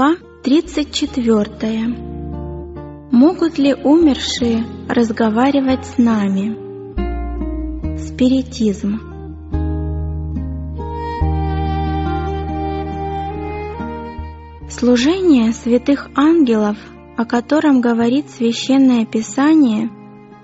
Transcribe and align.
Глава 0.00 0.16
34. 0.44 1.94
Могут 3.12 3.58
ли 3.58 3.74
умершие 3.74 4.64
разговаривать 4.88 5.84
с 5.84 5.98
нами? 5.98 6.56
Спиритизм. 7.98 8.98
Служение 14.70 15.52
святых 15.52 16.08
ангелов, 16.16 16.78
о 17.18 17.26
котором 17.26 17.82
говорит 17.82 18.30
Священное 18.30 19.04
Писание, 19.04 19.90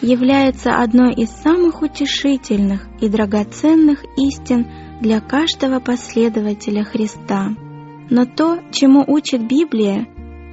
является 0.03 0.77
одной 0.83 1.15
из 1.15 1.31
самых 1.31 1.81
утешительных 1.81 2.87
и 3.01 3.09
драгоценных 3.09 4.05
истин 4.19 4.67
для 5.01 5.23
каждого 5.23 5.81
последователя 5.81 6.85
Христа– 6.85 7.57
но 8.11 8.25
то, 8.25 8.59
чему 8.71 9.05
учит 9.07 9.47
Библия, 9.47 10.07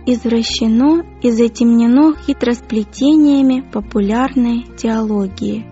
извращено 0.06 1.04
и 1.22 1.32
затемнено 1.32 2.16
хитросплетениями 2.16 3.64
популярной 3.72 4.66
теологии. 4.78 5.66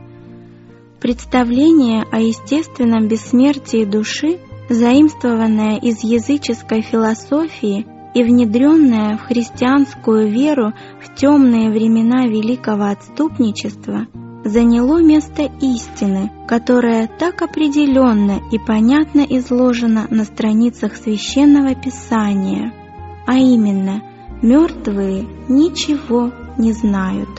Представление 0.99 2.05
о 2.11 2.19
естественном 2.19 3.07
бессмертии 3.07 3.85
души, 3.85 4.39
заимствованное 4.69 5.77
из 5.79 6.03
языческой 6.03 6.81
философии 6.81 7.85
и 8.13 8.23
внедренное 8.23 9.17
в 9.17 9.23
христианскую 9.23 10.29
веру 10.29 10.73
в 11.01 11.15
темные 11.15 11.71
времена 11.71 12.27
великого 12.27 12.85
отступничества– 12.85 14.07
заняло 14.43 15.01
место 15.01 15.49
истины, 15.61 16.31
которая 16.47 17.07
так 17.07 17.41
определенно 17.41 18.39
и 18.51 18.57
понятно 18.57 19.21
изложена 19.21 20.07
на 20.09 20.23
страницах 20.23 20.95
священного 20.95 21.75
писания, 21.75 22.73
а 23.27 23.37
именно 23.37 24.01
«мертвые 24.41 25.27
ничего 25.47 26.31
не 26.57 26.73
знают». 26.73 27.29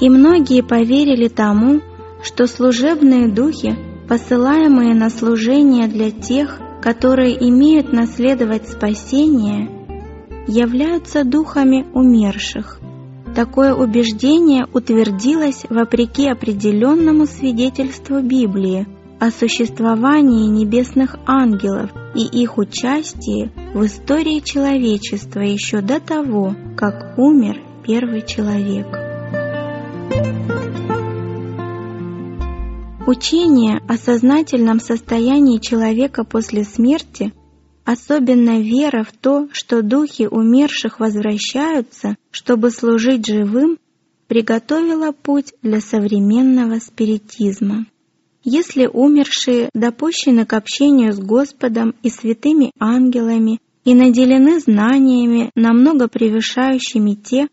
И 0.00 0.08
многие 0.08 0.62
поверили 0.62 1.28
тому, 1.28 1.80
что 2.22 2.46
служебные 2.46 3.28
духи, 3.28 3.76
посылаемые 4.08 4.94
на 4.94 5.10
служение 5.10 5.88
для 5.88 6.10
тех, 6.10 6.60
которые 6.80 7.48
имеют 7.48 7.92
наследовать 7.92 8.68
спасение, 8.68 9.68
являются 10.46 11.24
духами 11.24 11.86
умерших– 11.92 12.80
Такое 13.38 13.72
убеждение 13.72 14.66
утвердилось 14.74 15.64
вопреки 15.70 16.28
определенному 16.28 17.24
свидетельству 17.24 18.18
Библии 18.20 18.88
о 19.20 19.30
существовании 19.30 20.48
небесных 20.48 21.14
ангелов 21.24 21.88
и 22.16 22.24
их 22.24 22.58
участии 22.58 23.52
в 23.74 23.86
истории 23.86 24.40
человечества 24.40 25.38
еще 25.38 25.82
до 25.82 26.00
того, 26.00 26.56
как 26.76 27.16
умер 27.16 27.62
первый 27.86 28.22
человек. 28.22 28.88
Учение 33.06 33.80
о 33.86 33.96
сознательном 33.98 34.80
состоянии 34.80 35.58
человека 35.58 36.24
после 36.24 36.64
смерти 36.64 37.32
Особенно 37.90 38.60
вера 38.60 39.02
в 39.02 39.12
то, 39.16 39.48
что 39.50 39.80
духи 39.80 40.28
умерших 40.30 41.00
возвращаются, 41.00 42.16
чтобы 42.30 42.70
служить 42.70 43.26
живым, 43.26 43.78
приготовила 44.26 45.12
путь 45.12 45.54
для 45.62 45.80
современного 45.80 46.80
спиритизма. 46.80 47.86
Если 48.44 48.86
умершие 48.86 49.70
допущены 49.72 50.44
к 50.44 50.52
общению 50.52 51.14
с 51.14 51.18
Господом 51.18 51.94
и 52.02 52.10
святыми 52.10 52.72
ангелами 52.78 53.58
и 53.86 53.94
наделены 53.94 54.60
знаниями, 54.60 55.50
намного 55.54 56.08
превышающими 56.08 57.14
те, 57.14 57.48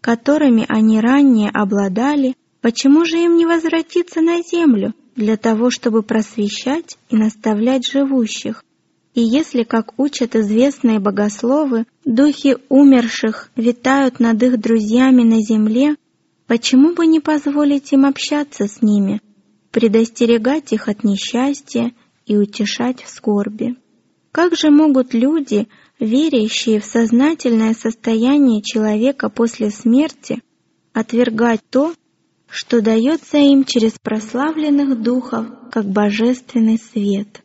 которыми 0.00 0.66
они 0.68 1.00
ранее 1.00 1.50
обладали, 1.50 2.36
почему 2.60 3.04
же 3.04 3.16
им 3.16 3.34
не 3.34 3.44
возвратиться 3.44 4.20
на 4.20 4.40
землю 4.40 4.94
для 5.16 5.36
того, 5.36 5.68
чтобы 5.68 6.04
просвещать 6.04 6.96
и 7.08 7.16
наставлять 7.16 7.90
живущих, 7.90 8.62
и 9.14 9.22
если, 9.22 9.64
как 9.64 9.98
учат 9.98 10.36
известные 10.36 11.00
богословы, 11.00 11.86
духи 12.04 12.56
умерших 12.68 13.50
витают 13.56 14.20
над 14.20 14.42
их 14.42 14.60
друзьями 14.60 15.22
на 15.22 15.40
земле, 15.40 15.96
почему 16.46 16.94
бы 16.94 17.06
не 17.06 17.20
позволить 17.20 17.92
им 17.92 18.06
общаться 18.06 18.66
с 18.66 18.82
ними, 18.82 19.20
предостерегать 19.72 20.72
их 20.72 20.88
от 20.88 21.02
несчастья 21.02 21.92
и 22.26 22.36
утешать 22.36 23.02
в 23.02 23.08
скорби? 23.08 23.76
Как 24.30 24.54
же 24.54 24.70
могут 24.70 25.12
люди, 25.12 25.66
верящие 25.98 26.78
в 26.78 26.84
сознательное 26.84 27.74
состояние 27.74 28.62
человека 28.62 29.28
после 29.28 29.70
смерти, 29.70 30.40
отвергать 30.92 31.60
то, 31.68 31.94
что 32.48 32.80
дается 32.80 33.38
им 33.38 33.64
через 33.64 33.94
прославленных 34.00 35.02
духов, 35.02 35.46
как 35.72 35.86
божественный 35.86 36.78
свет? 36.78 37.42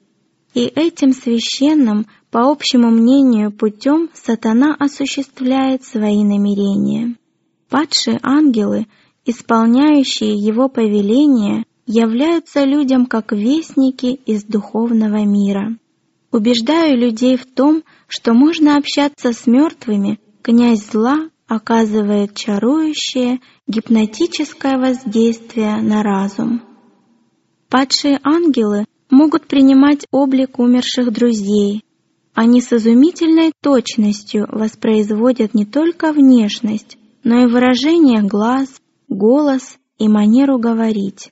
И 0.55 0.61
этим 0.61 1.11
священным, 1.11 2.07
по 2.31 2.49
общему 2.49 2.89
мнению, 2.89 3.51
путем 3.51 4.09
сатана 4.13 4.73
осуществляет 4.79 5.83
свои 5.83 6.23
намерения. 6.23 7.17
Падшие 7.69 8.19
ангелы, 8.23 8.87
исполняющие 9.25 10.33
его 10.33 10.69
повеления, 10.69 11.65
являются 11.85 12.63
людям 12.63 13.05
как 13.05 13.33
вестники 13.33 14.05
из 14.25 14.45
духовного 14.45 15.25
мира. 15.25 15.77
Убеждаю 16.31 16.97
людей 16.97 17.35
в 17.35 17.45
том, 17.45 17.83
что 18.07 18.33
можно 18.33 18.77
общаться 18.77 19.33
с 19.33 19.47
мертвыми, 19.47 20.21
князь 20.41 20.89
зла 20.89 21.29
оказывает 21.47 22.33
чарующее 22.33 23.41
гипнотическое 23.67 24.77
воздействие 24.77 25.81
на 25.81 26.01
разум. 26.01 26.61
Падшие 27.69 28.19
ангелы 28.23 28.85
могут 29.15 29.47
принимать 29.47 30.05
облик 30.11 30.59
умерших 30.59 31.11
друзей. 31.11 31.83
Они 32.33 32.59
с 32.59 32.73
изумительной 32.73 33.53
точностью 33.61 34.45
воспроизводят 34.51 35.53
не 35.53 35.65
только 35.65 36.11
внешность, 36.11 36.97
но 37.23 37.43
и 37.43 37.45
выражение 37.45 38.21
глаз, 38.21 38.67
голос 39.07 39.77
и 39.97 40.09
манеру 40.09 40.59
говорить. 40.59 41.31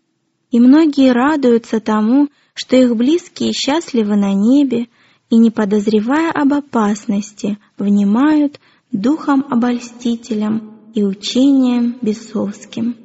И 0.49 0.59
многие 0.59 1.11
радуются 1.11 1.81
тому, 1.81 2.29
что 2.53 2.77
их 2.77 2.95
близкие 2.95 3.51
счастливы 3.51 4.15
на 4.15 4.33
небе 4.33 4.87
и, 5.29 5.37
не 5.37 5.51
подозревая 5.51 6.31
об 6.31 6.53
опасности, 6.53 7.57
внимают 7.77 8.59
духом 8.91 9.43
обольстителям 9.49 10.79
и 10.93 11.03
учением 11.03 11.97
бесовским. 12.01 12.95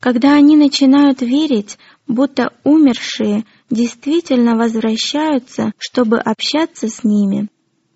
Когда 0.00 0.34
они 0.34 0.56
начинают 0.56 1.22
верить, 1.22 1.78
будто 2.06 2.52
умершие 2.64 3.44
действительно 3.70 4.56
возвращаются, 4.56 5.72
чтобы 5.78 6.18
общаться 6.18 6.88
с 6.88 7.04
ними. 7.04 7.48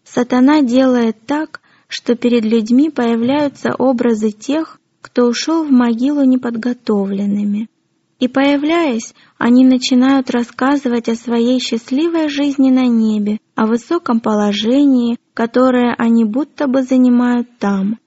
Сатана 0.05 0.63
делает 0.63 1.27
так, 1.27 1.61
что 1.89 2.15
перед 2.15 2.45
людьми 2.45 2.91
появляются 2.91 3.75
образы 3.79 4.31
тех, 4.31 4.81
кто 5.01 5.27
ушел 5.27 5.65
в 5.65 5.71
могилу 5.71 6.25
неподготовленными. 6.25 7.69
И 8.19 8.27
появляясь, 8.27 9.15
они 9.39 9.65
начинают 9.65 10.31
рассказывать 10.31 11.09
о 11.09 11.15
своей 11.15 11.61
счастливой 11.61 12.29
жизни 12.29 12.71
на 12.71 12.87
небе, 12.87 13.39
о 13.55 13.67
высоком 13.67 14.21
положении, 14.21 15.19
которое 15.35 15.95
они 15.97 16.25
будто 16.25 16.67
бы 16.67 16.83
занимают 16.83 17.49
там. 17.59 17.99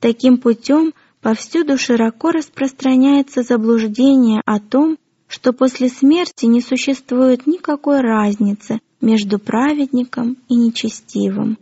Таким 0.00 0.38
путем 0.38 0.94
повсюду 1.20 1.76
широко 1.76 2.30
распространяется 2.30 3.42
заблуждение 3.42 4.40
о 4.46 4.58
том, 4.58 4.96
что 5.28 5.52
после 5.52 5.88
смерти 5.88 6.46
не 6.46 6.60
существует 6.60 7.46
никакой 7.46 8.00
разницы 8.00 8.80
между 9.00 9.38
праведником 9.38 10.36
и 10.48 10.56
нечестивым. 10.56 11.58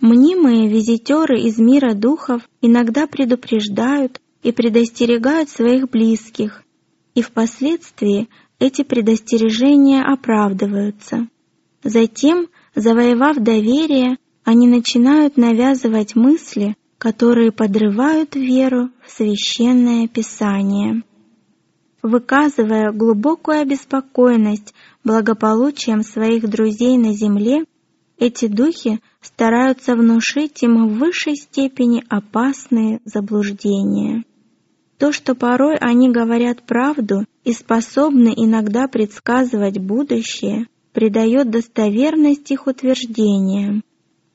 Мнимые 0.00 0.68
визитеры 0.68 1.40
из 1.40 1.58
мира 1.58 1.94
духов 1.94 2.42
иногда 2.60 3.06
предупреждают 3.06 4.20
и 4.42 4.52
предостерегают 4.52 5.48
своих 5.48 5.88
близких, 5.88 6.62
и 7.14 7.22
впоследствии 7.22 8.28
эти 8.58 8.84
предостережения 8.84 10.02
оправдываются. 10.02 11.28
Затем, 11.82 12.48
завоевав 12.74 13.38
доверие, 13.38 14.18
они 14.44 14.68
начинают 14.68 15.36
навязывать 15.36 16.14
мысли, 16.14 16.76
которые 16.98 17.52
подрывают 17.52 18.36
веру 18.36 18.90
в 19.04 19.10
священное 19.10 20.08
писание 20.08 21.02
выказывая 22.06 22.92
глубокую 22.92 23.60
обеспокоенность 23.60 24.74
благополучием 25.02 26.02
своих 26.02 26.48
друзей 26.48 26.96
на 26.96 27.12
земле, 27.12 27.64
эти 28.18 28.46
духи 28.46 29.00
стараются 29.20 29.94
внушить 29.94 30.62
им 30.62 30.86
в 30.86 30.98
высшей 30.98 31.36
степени 31.36 32.04
опасные 32.08 33.00
заблуждения. 33.04 34.24
То, 34.98 35.12
что 35.12 35.34
порой 35.34 35.76
они 35.76 36.10
говорят 36.10 36.62
правду 36.62 37.26
и 37.44 37.52
способны 37.52 38.32
иногда 38.34 38.88
предсказывать 38.88 39.78
будущее, 39.78 40.66
придает 40.92 41.50
достоверность 41.50 42.50
их 42.50 42.66
утверждениям. 42.66 43.82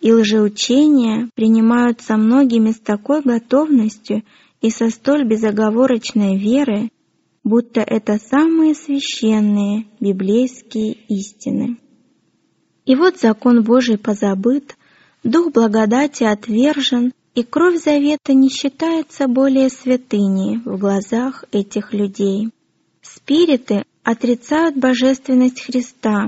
и 0.01 0.11
лжеучения 0.11 1.29
принимаются 1.35 2.17
многими 2.17 2.71
с 2.71 2.79
такой 2.79 3.21
готовностью 3.21 4.23
и 4.59 4.71
со 4.71 4.89
столь 4.89 5.27
безоговорочной 5.27 6.37
верой, 6.37 6.91
будто 7.43 7.81
это 7.81 8.17
самые 8.17 8.75
священные 8.75 9.85
библейские 9.99 10.93
истины. 11.07 11.77
И 12.85 12.95
вот 12.95 13.17
закон 13.17 13.63
Божий 13.63 13.97
позабыт, 13.97 14.75
дух 15.23 15.51
благодати 15.51 16.23
отвержен, 16.23 17.13
и 17.33 17.43
кровь 17.43 17.81
завета 17.81 18.33
не 18.33 18.49
считается 18.49 19.27
более 19.27 19.69
святыней 19.69 20.57
в 20.65 20.77
глазах 20.77 21.45
этих 21.51 21.93
людей. 21.93 22.49
Спириты 23.01 23.83
отрицают 24.03 24.75
божественность 24.75 25.61
Христа 25.61 26.27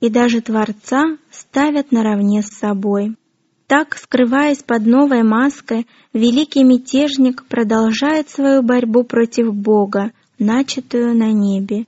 и 0.00 0.08
даже 0.08 0.40
Творца 0.40 1.18
ставят 1.30 1.90
наравне 1.90 2.42
с 2.42 2.48
собой. 2.48 3.16
Так, 3.66 3.96
скрываясь 3.96 4.62
под 4.62 4.86
новой 4.86 5.24
маской, 5.24 5.86
великий 6.12 6.62
мятежник 6.62 7.44
продолжает 7.46 8.28
свою 8.28 8.62
борьбу 8.62 9.02
против 9.02 9.52
Бога, 9.52 10.12
начатую 10.38 11.16
на 11.16 11.32
небе, 11.32 11.86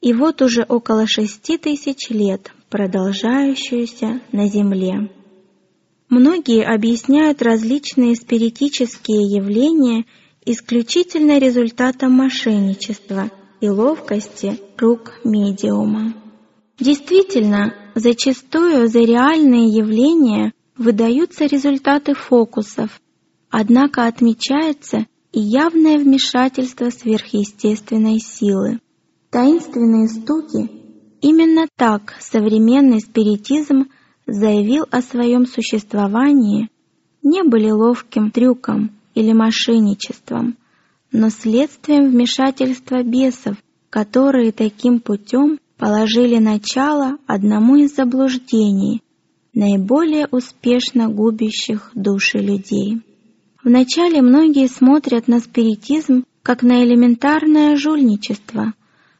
и 0.00 0.12
вот 0.12 0.42
уже 0.42 0.62
около 0.62 1.06
шести 1.06 1.58
тысяч 1.58 2.10
лет 2.10 2.52
продолжающуюся 2.70 4.20
на 4.32 4.48
земле. 4.48 5.10
Многие 6.08 6.64
объясняют 6.64 7.42
различные 7.42 8.16
спиритические 8.16 9.36
явления 9.36 10.06
исключительно 10.44 11.38
результатом 11.38 12.12
мошенничества 12.12 13.30
и 13.60 13.68
ловкости 13.68 14.58
рук 14.78 15.20
медиума. 15.24 16.14
Действительно, 16.78 17.74
зачастую 17.94 18.88
за 18.88 19.00
реальные 19.00 19.68
явления 19.68 20.52
выдаются 20.76 21.44
результаты 21.44 22.14
фокусов, 22.14 23.00
однако 23.50 24.06
отмечается 24.06 25.06
и 25.32 25.40
явное 25.40 25.98
вмешательство 25.98 26.90
сверхъестественной 26.90 28.18
силы. 28.18 28.80
Таинственные 29.30 30.08
стуки 30.08 30.80
Именно 31.20 31.66
так 31.76 32.14
современный 32.18 33.00
спиритизм 33.00 33.90
заявил 34.26 34.84
о 34.90 35.02
своем 35.02 35.46
существовании, 35.46 36.70
не 37.22 37.42
были 37.42 37.70
ловким 37.70 38.30
трюком 38.30 38.92
или 39.14 39.32
мошенничеством, 39.34 40.56
но 41.12 41.28
следствием 41.28 42.10
вмешательства 42.10 43.02
бесов, 43.02 43.56
которые 43.90 44.52
таким 44.52 45.00
путем 45.00 45.58
положили 45.76 46.38
начало 46.38 47.18
одному 47.26 47.76
из 47.76 47.94
заблуждений, 47.94 49.02
наиболее 49.52 50.26
успешно 50.30 51.08
губящих 51.08 51.90
души 51.94 52.38
людей. 52.38 53.02
Вначале 53.62 54.22
многие 54.22 54.68
смотрят 54.68 55.28
на 55.28 55.40
спиритизм 55.40 56.24
как 56.42 56.62
на 56.62 56.82
элементарное 56.82 57.76
жульничество, 57.76 58.72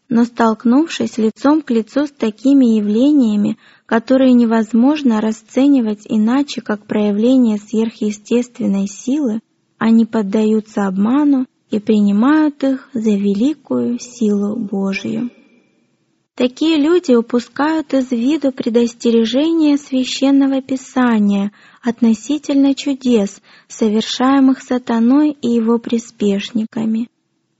но 0.09 0.25
столкнувшись 0.25 1.19
лицом 1.19 1.61
к 1.61 1.71
лицу 1.71 2.07
с 2.07 2.11
такими 2.11 2.77
явлениями, 2.79 3.59
которые 3.85 4.33
невозможно 4.33 5.21
расценивать 5.21 6.07
иначе, 6.09 6.63
как 6.63 6.87
проявление 6.87 7.59
сверхъестественной 7.59 8.87
силы, 8.87 9.41
они 9.79 10.07
поддаются 10.07 10.87
обману 10.87 11.47
и 11.71 11.79
принимают 11.79 12.65
их 12.65 12.89
за 12.95 13.11
великую 13.11 13.99
силу 13.99 14.57
Божью. 14.57 15.31
Такие 16.35 16.79
люди 16.79 17.13
упускают 17.13 17.93
из 17.93 18.11
виду 18.11 18.51
предостережение 18.51 19.77
священного 19.77 20.63
писания 20.63 21.53
относительно 21.83 22.75
чудес, 22.75 23.41
совершаемых 23.69 24.63
сатаной 24.63 25.31
и 25.31 25.49
его 25.49 25.79
приспешниками. 25.79 27.09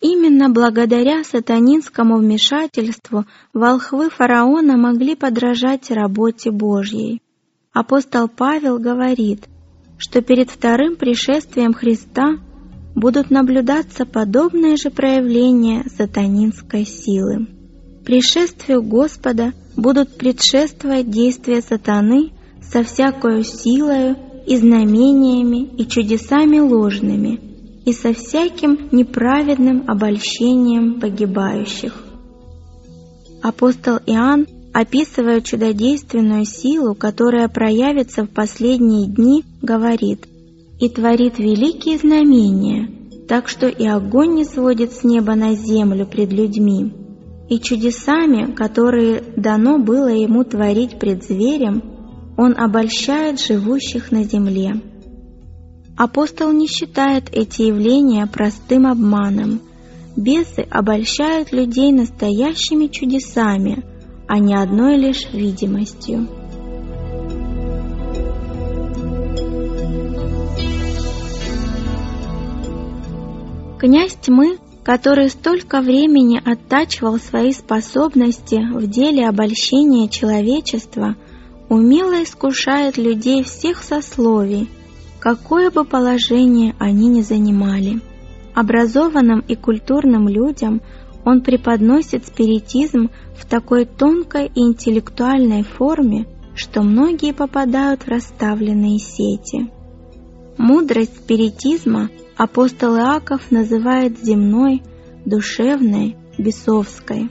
Именно 0.01 0.49
благодаря 0.49 1.25
сатанинскому 1.25 2.17
вмешательству 2.17 3.27
волхвы 3.53 4.09
фараона 4.09 4.77
могли 4.77 5.15
подражать 5.15 5.91
работе 5.91 6.51
Божьей. 6.51 7.21
Апостол 7.73 8.29
Павел 8.29 8.79
говорит, 8.79 9.47
что 9.99 10.23
перед 10.23 10.51
вторым 10.51 10.97
пришествием 10.97 11.75
Христа 11.75 12.39
будут 12.95 13.31
наблюдаться 13.31 14.07
подобные 14.07 14.77
же 14.77 14.91
проявления 14.91 15.85
сатанинской 15.97 16.85
силы. 16.85 17.47
Пришествию 18.05 18.83
Господа 18.83 19.53
будут 19.77 20.17
предшествовать 20.17 21.11
действия 21.11 21.61
сатаны 21.61 22.33
со 22.73 22.83
всякою 22.83 23.45
силою 23.45 24.17
и 24.47 24.57
знамениями 24.57 25.69
и 25.77 25.87
чудесами 25.87 26.59
ложными– 26.59 27.41
и 27.85 27.93
со 27.93 28.13
всяким 28.13 28.89
неправедным 28.93 29.85
обольщением 29.89 31.01
погибающих. 31.01 32.05
Апостол 33.43 33.97
Иоанн, 34.07 34.47
описывая 34.73 35.41
чудодейственную 35.41 36.45
силу, 36.45 36.95
которая 36.95 37.49
проявится 37.49 38.25
в 38.25 38.31
последние 38.31 39.09
дни, 39.09 39.45
говорит 39.63 40.27
«И 40.79 40.89
творит 40.89 41.39
великие 41.39 41.99
знамения, 41.99 42.91
так 43.27 43.49
что 43.49 43.67
и 43.67 43.87
огонь 43.87 44.35
не 44.35 44.45
сводит 44.45 44.93
с 44.93 45.05
неба 45.05 45.35
на 45.35 45.55
землю 45.55 46.07
пред 46.07 46.33
людьми, 46.33 46.93
и 47.49 47.59
чудесами, 47.59 48.53
которые 48.53 49.23
дано 49.37 49.79
было 49.79 50.09
ему 50.09 50.45
творить 50.45 50.99
пред 50.99 51.25
зверем, 51.25 51.83
он 52.41 52.59
обольщает 52.59 53.39
живущих 53.39 54.11
на 54.11 54.25
земле». 54.25 54.81
Апостол 56.03 56.51
не 56.51 56.67
считает 56.67 57.29
эти 57.31 57.61
явления 57.61 58.27
простым 58.27 58.87
обманом. 58.87 59.61
Бесы 60.17 60.67
обольщают 60.71 61.53
людей 61.53 61.93
настоящими 61.93 62.87
чудесами, 62.87 63.85
а 64.27 64.39
не 64.39 64.55
одной 64.55 64.97
лишь 64.97 65.31
видимостью. 65.31 66.27
Князь 73.79 74.17
тьмы, 74.23 74.57
который 74.83 75.29
столько 75.29 75.83
времени 75.83 76.41
оттачивал 76.43 77.19
свои 77.19 77.53
способности 77.53 78.59
в 78.75 78.87
деле 78.89 79.29
обольщения 79.29 80.09
человечества, 80.09 81.15
умело 81.71 82.23
искушает 82.23 82.99
людей 82.99 83.43
всех 83.43 83.83
сословий– 83.83 84.69
какое 85.21 85.71
бы 85.71 85.85
положение 85.85 86.75
они 86.79 87.09
ни 87.09 87.21
занимали. 87.21 88.01
Образованным 88.55 89.41
и 89.41 89.55
культурным 89.55 90.27
людям 90.27 90.81
он 91.25 91.43
преподносит 91.43 92.27
спиритизм 92.27 93.11
в 93.37 93.47
такой 93.47 93.85
тонкой 93.85 94.47
и 94.47 94.61
интеллектуальной 94.61 95.63
форме, 95.63 96.27
что 96.55 96.83
многие 96.83 97.33
попадают 97.33 98.03
в 98.03 98.09
расставленные 98.09 98.99
сети. 98.99 99.71
Мудрость 100.57 101.17
спиритизма 101.17 102.11
апостол 102.37 102.97
Иаков 102.97 103.51
называет 103.51 104.19
земной, 104.19 104.83
душевной, 105.27 106.17
бесовской. 106.39 107.31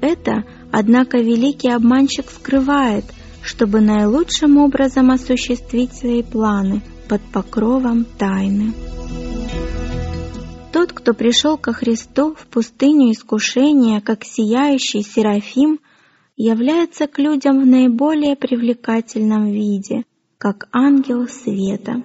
Это, 0.00 0.44
однако, 0.72 1.18
великий 1.18 1.70
обманщик 1.70 2.30
скрывает, 2.30 3.04
чтобы 3.46 3.80
наилучшим 3.80 4.58
образом 4.58 5.10
осуществить 5.10 5.94
свои 5.94 6.22
планы– 6.22 6.82
под 7.08 7.22
покровом 7.32 8.04
тайны. 8.04 8.72
Тот, 10.72 10.92
кто 10.92 11.14
пришел 11.14 11.56
ко 11.56 11.72
Христу 11.72 12.34
в 12.34 12.46
пустыню 12.46 13.12
искушения, 13.12 14.00
как 14.00 14.24
сияющий 14.24 15.02
Серафим, 15.02 15.80
является 16.36 17.06
к 17.06 17.18
людям 17.18 17.62
в 17.62 17.66
наиболее 17.66 18.36
привлекательном 18.36 19.50
виде, 19.50 20.04
как 20.36 20.68
ангел 20.72 21.26
света. 21.28 22.02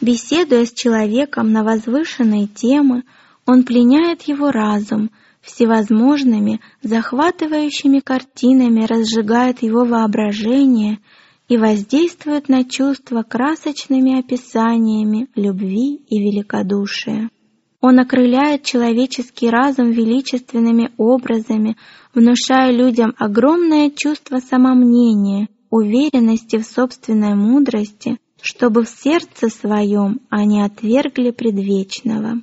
Беседуя 0.00 0.64
с 0.64 0.72
человеком 0.72 1.52
на 1.52 1.64
возвышенные 1.64 2.46
темы, 2.46 3.02
он 3.46 3.64
пленяет 3.64 4.22
его 4.22 4.50
разум, 4.50 5.10
всевозможными, 5.44 6.60
захватывающими 6.82 8.00
картинами 8.00 8.84
разжигает 8.84 9.62
его 9.62 9.84
воображение– 9.84 10.98
и 11.48 11.56
воздействует 11.56 12.48
на 12.48 12.64
чувства 12.64 13.22
красочными 13.22 14.18
описаниями 14.18 15.28
любви 15.34 15.96
и 16.08 16.18
великодушия. 16.18 17.30
Он 17.80 18.00
окрыляет 18.00 18.62
человеческий 18.62 19.50
разум 19.50 19.90
величественными 19.90 20.90
образами, 20.96 21.76
внушая 22.14 22.72
людям 22.72 23.14
огромное 23.18 23.90
чувство 23.90 24.38
самомнения, 24.38 25.48
уверенности 25.68 26.56
в 26.56 26.64
собственной 26.64 27.34
мудрости, 27.34 28.16
чтобы 28.40 28.84
в 28.84 28.88
сердце 28.88 29.50
своем 29.50 30.20
они 30.30 30.62
отвергли 30.62 31.30
предвечного. 31.30 32.40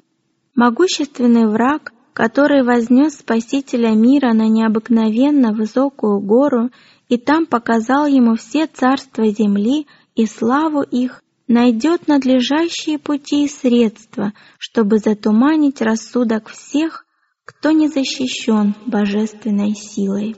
Могущественный 0.54 1.48
враг, 1.48 1.92
который 2.14 2.64
вознес 2.64 3.16
Спасителя 3.20 3.92
мира 3.92 4.34
на 4.34 4.48
необыкновенно 4.48 5.54
высокую 5.54 6.20
гору 6.20 6.70
и 7.08 7.18
там 7.18 7.46
показал 7.46 8.06
ему 8.08 8.36
все 8.36 8.68
царства 8.68 9.28
земли 9.28 9.88
и 10.16 10.26
славу 10.26 10.82
их 10.82 11.22
найдет 11.48 12.08
надлежащие 12.08 12.98
пути 12.98 13.46
и 13.46 13.50
средства, 13.50 14.34
чтобы 14.58 15.00
затуманить 15.00 15.82
рассудок 15.82 16.50
всех, 16.50 17.06
кто 17.46 17.72
не 17.72 17.88
защищен 17.88 18.76
божественной 18.86 19.76
силой. 19.76 20.36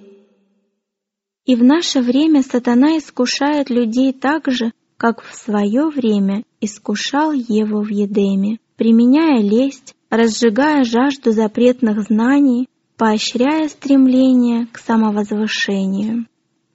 И 1.46 1.56
в 1.56 1.64
наше 1.64 2.02
время 2.02 2.42
сатана 2.42 2.98
искушает 2.98 3.70
людей 3.70 4.14
так 4.14 4.50
же, 4.50 4.72
как 4.98 5.22
в 5.22 5.36
свое 5.36 5.90
время 5.90 6.44
искушал 6.62 7.34
Еву 7.34 7.82
в 7.82 7.90
Едеме, 7.90 8.60
применяя 8.78 9.42
лесть, 9.42 9.96
разжигая 10.16 10.84
жажду 10.84 11.32
запретных 11.32 12.04
знаний, 12.04 12.70
поощряя 12.98 13.68
стремление 13.68 14.68
к 14.72 14.78
самовозвышению. 14.78 16.28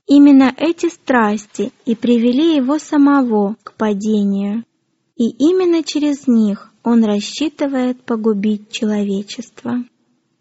Именно 0.08 0.52
эти 0.56 0.88
страсти 0.88 1.70
и 1.86 1.94
привели 1.94 2.56
его 2.56 2.80
самого 2.80 3.54
к 3.62 3.74
падению, 3.74 4.64
и 5.16 5.28
именно 5.28 5.84
через 5.84 6.26
них 6.26 6.72
он 6.82 7.04
рассчитывает 7.04 8.02
погубить 8.02 8.72
человечество. 8.72 9.84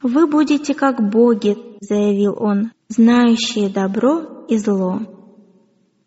«Вы 0.01 0.25
будете 0.25 0.73
как 0.73 1.11
боги»,— 1.11 1.55
заявил 1.81 2.35
он,— 2.39 2.71
«знающие 2.89 3.69
добро 3.69 4.45
и 4.49 4.57
зло». 4.57 5.01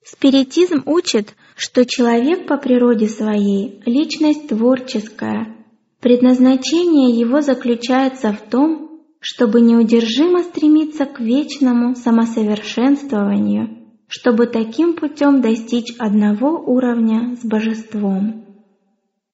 Спиритизм 0.02 0.82
учит, 0.86 1.36
что 1.54 1.86
человек 1.86 2.48
по 2.48 2.56
природе 2.56 3.06
своей– 3.06 3.80
личность 3.86 4.48
творческая. 4.48 5.59
Предназначение 6.00 7.18
его 7.18 7.42
заключается 7.42 8.32
в 8.32 8.40
том, 8.48 9.02
чтобы 9.20 9.60
неудержимо 9.60 10.42
стремиться 10.42 11.04
к 11.04 11.20
вечному 11.20 11.94
самосовершенствованию, 11.94 13.92
чтобы 14.06 14.46
таким 14.46 14.94
путем 14.94 15.42
достичь 15.42 15.94
одного 15.98 16.58
уровня 16.58 17.36
с 17.36 17.44
божеством. 17.44 18.46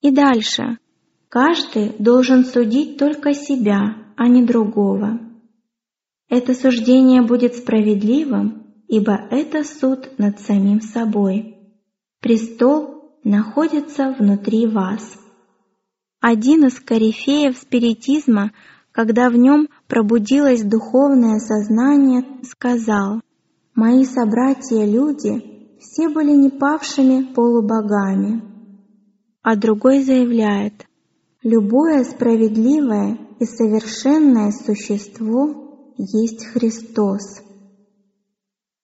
И 0.00 0.11
дальше. 0.11 0.78
Каждый 1.28 1.92
должен 1.99 2.44
судить 2.44 2.99
только 2.99 3.32
себя, 3.32 3.96
а 4.16 4.28
не 4.28 4.44
другого. 4.44 5.20
Это 6.28 6.54
суждение 6.54 7.23
будет 7.23 7.54
справедливым, 7.54 8.75
ибо 8.88 9.12
это 9.30 9.62
суд 9.62 10.18
над 10.18 10.40
самим 10.40 10.80
собой. 10.80 11.56
Престол 12.20 13.18
находится 13.23 14.14
внутри 14.18 14.66
вас. 14.66 15.25
Один 16.20 16.66
из 16.66 16.80
корифеев 16.80 17.56
спиритизма, 17.56 18.52
когда 18.90 19.28
в 19.28 19.37
нем 19.37 19.68
пробудилось 19.87 20.62
духовное 20.62 21.38
сознание, 21.38 22.25
сказал, 22.42 23.20
«Мои 23.75 24.04
собратья-люди 24.04 25.78
все 25.78 26.08
были 26.08 26.32
не 26.32 26.50
павшими 26.50 27.32
полубогами». 27.35 28.42
А 29.42 29.56
другой 29.56 30.02
заявляет, 30.02 30.87
«Любое 31.42 32.04
справедливое 32.04 33.18
и 33.38 33.44
совершенное 33.44 34.50
существо 34.50 35.92
есть 35.99 36.46
Христос». 36.46 37.42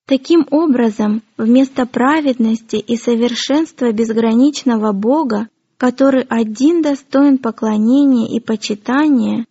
Таким 0.07 0.47
образом, 0.51 1.23
вместо 1.39 1.87
праведности 1.87 2.77
и 2.77 2.97
совершенства 2.97 3.93
безграничного 3.93 4.93
Бога, 4.93 5.49
который 5.83 6.23
один 6.29 6.81
достоин 6.81 7.39
поклонения 7.39 8.29
и 8.29 8.39
почитания, 8.39 9.47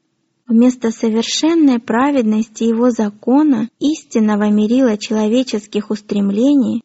вместо 0.48 0.90
совершенной 0.90 1.78
праведности 1.78 2.64
Его 2.64 2.90
закона, 2.90 3.68
истинного 3.80 4.50
мерила 4.50 4.98
человеческих 4.98 5.90
устремлений, 5.90 6.84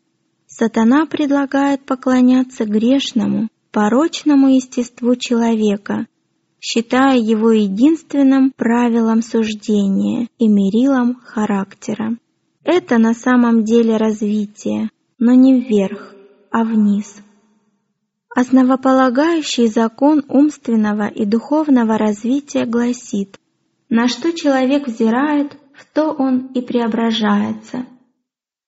сатана 0.48 1.06
предлагает 1.06 1.86
поклоняться 1.86 2.64
грешному, 2.64 3.46
порочному 3.70 4.48
естеству 4.48 5.14
человека, 5.14 6.08
считая 6.60 7.16
его 7.16 7.52
единственным 7.52 8.50
правилом 8.50 9.22
суждения 9.22 10.26
и 10.40 10.48
мерилом 10.48 11.20
характера. 11.22 12.16
Это 12.64 12.98
на 12.98 13.14
самом 13.14 13.62
деле 13.62 13.96
развитие, 13.96 14.90
но 15.20 15.34
не 15.34 15.60
вверх, 15.60 16.16
а 16.50 16.64
вниз. 16.64 17.22
Основополагающий 18.36 19.66
закон 19.66 20.22
умственного 20.28 21.08
и 21.08 21.24
духовного 21.24 21.96
развития 21.96 22.66
гласит, 22.66 23.40
на 23.88 24.08
что 24.08 24.30
человек 24.30 24.86
взирает, 24.86 25.56
в 25.72 25.86
то 25.94 26.10
он 26.10 26.48
и 26.48 26.60
преображается. 26.60 27.86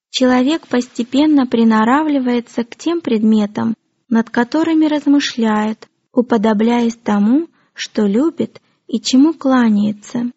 Человек 0.08 0.66
постепенно 0.68 1.46
приноравливается 1.46 2.64
к 2.64 2.76
тем 2.76 3.02
предметам, 3.02 3.74
над 4.08 4.30
которыми 4.30 4.86
размышляет, 4.86 5.86
уподобляясь 6.14 6.96
тому, 6.96 7.48
что 7.74 8.06
любит 8.06 8.62
и 8.86 8.98
чему 8.98 9.34
кланяется 9.34 10.32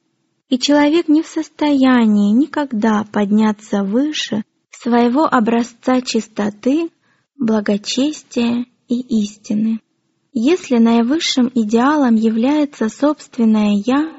и 0.50 0.59
человек 0.59 1.07
не 1.07 1.23
в 1.23 1.27
состоянии 1.27 2.33
никогда 2.33 3.05
подняться 3.05 3.85
выше 3.85 4.43
своего 4.71 5.23
образца 5.23 6.01
чистоты, 6.01 6.89
благочестия 7.38 8.65
и 8.91 9.00
истины. 9.24 9.79
Если 10.33 10.77
наивысшим 10.77 11.50
идеалом 11.55 12.15
является 12.15 12.89
собственное 12.89 13.81
«я», 13.86 14.12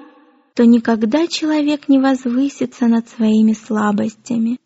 то 0.55 0.65
никогда 0.65 1.27
человек 1.27 1.89
не 1.89 1.99
возвысится 1.99 2.87
над 2.87 3.09
своими 3.09 3.53
слабостями. 3.53 4.59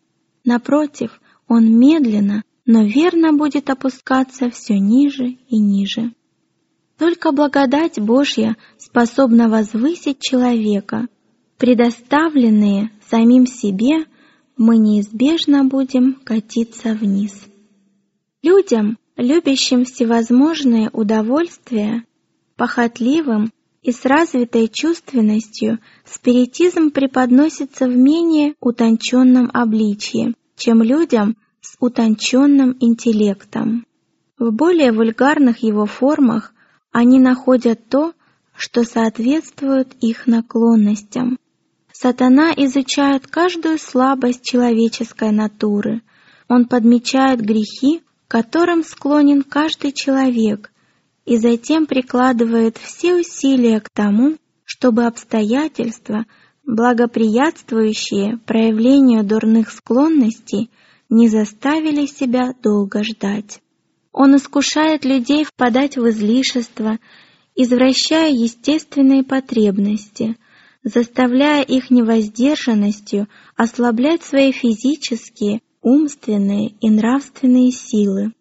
Напротив, 0.45 1.21
он 1.47 1.77
медленно, 1.77 2.43
но 2.65 2.83
верно 2.83 3.33
будет 3.33 3.69
опускаться 3.69 4.49
все 4.49 4.79
ниже 4.79 5.37
и 5.49 5.57
ниже. 5.57 6.13
Только 6.97 7.31
благодать 7.31 7.99
Божья 7.99 8.55
способна 8.77 9.49
возвысить 9.49 10.19
человека, 10.19 11.07
предоставленные 11.57 12.91
самим 13.09 13.45
себе, 13.45 14.05
мы 14.57 14.77
неизбежно 14.77 15.65
будем 15.65 16.15
катиться 16.23 16.93
вниз. 16.93 17.33
Людям, 18.41 18.97
любящим 19.17 19.83
всевозможные 19.83 20.89
удовольствия, 20.93 22.05
похотливым 22.55 23.51
и 23.81 23.91
с 23.91 24.05
развитой 24.05 24.69
чувственностью, 24.71 25.79
спиритизм 26.05 26.91
преподносится 26.91 27.87
в 27.87 27.95
менее 27.95 28.55
утонченном 28.59 29.49
обличии, 29.53 30.33
чем 30.55 30.81
людям 30.81 31.35
с 31.61 31.75
утонченным 31.79 32.77
интеллектом. 32.79 33.85
В 34.39 34.51
более 34.51 34.91
вульгарных 34.91 35.63
его 35.63 35.85
формах 35.85 36.53
они 36.91 37.19
находят 37.19 37.89
то, 37.89 38.13
что 38.55 38.83
соответствует 38.83 39.93
их 40.01 40.27
наклонностям, 40.27 41.37
Сатана 41.99 42.53
изучает 42.55 43.25
каждую 43.25 43.79
слабость 43.79 44.43
человеческой 44.43 45.31
натуры. 45.31 46.03
Он 46.47 46.65
подмечает 46.65 47.41
грехи, 47.41 48.03
которым 48.27 48.83
склонен 48.83 49.43
каждый 49.43 49.91
человек, 49.91 50.71
и 51.25 51.37
затем 51.37 51.85
прикладывает 51.85 52.77
все 52.77 53.15
усилия 53.15 53.79
к 53.79 53.89
тому, 53.89 54.37
чтобы 54.63 55.05
обстоятельства, 55.05 56.25
благоприятствующие 56.65 58.37
проявлению 58.45 59.23
дурных 59.23 59.71
склонностей, 59.71 60.69
не 61.09 61.29
заставили 61.29 62.05
себя 62.05 62.53
долго 62.61 63.03
ждать. 63.03 63.61
Он 64.11 64.35
искушает 64.35 65.05
людей 65.05 65.45
впадать 65.45 65.95
в 65.95 66.09
излишество, 66.09 66.97
извращая 67.55 68.31
естественные 68.31 69.23
потребности– 69.23 70.37
заставляя 70.87 71.63
их 71.63 71.89
невоздержанностью 71.91 73.27
ослаблять 73.55 74.23
свои 74.23 74.51
физические, 74.51 75.61
умственные 75.87 76.73
и 76.81 76.89
нравственные 76.89 77.71
силы. 77.71 78.33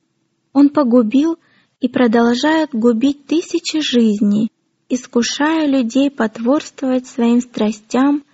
Он 0.53 0.69
погубил 0.69 1.39
и 1.81 1.89
продолжает 1.89 2.71
губить 2.73 3.27
тысячи 3.27 3.81
жизней, 3.81 4.51
искушая 4.89 5.69
людей 5.69 6.11
потворствовать 6.11 7.07
своим 7.07 7.41
страстям 7.41 8.25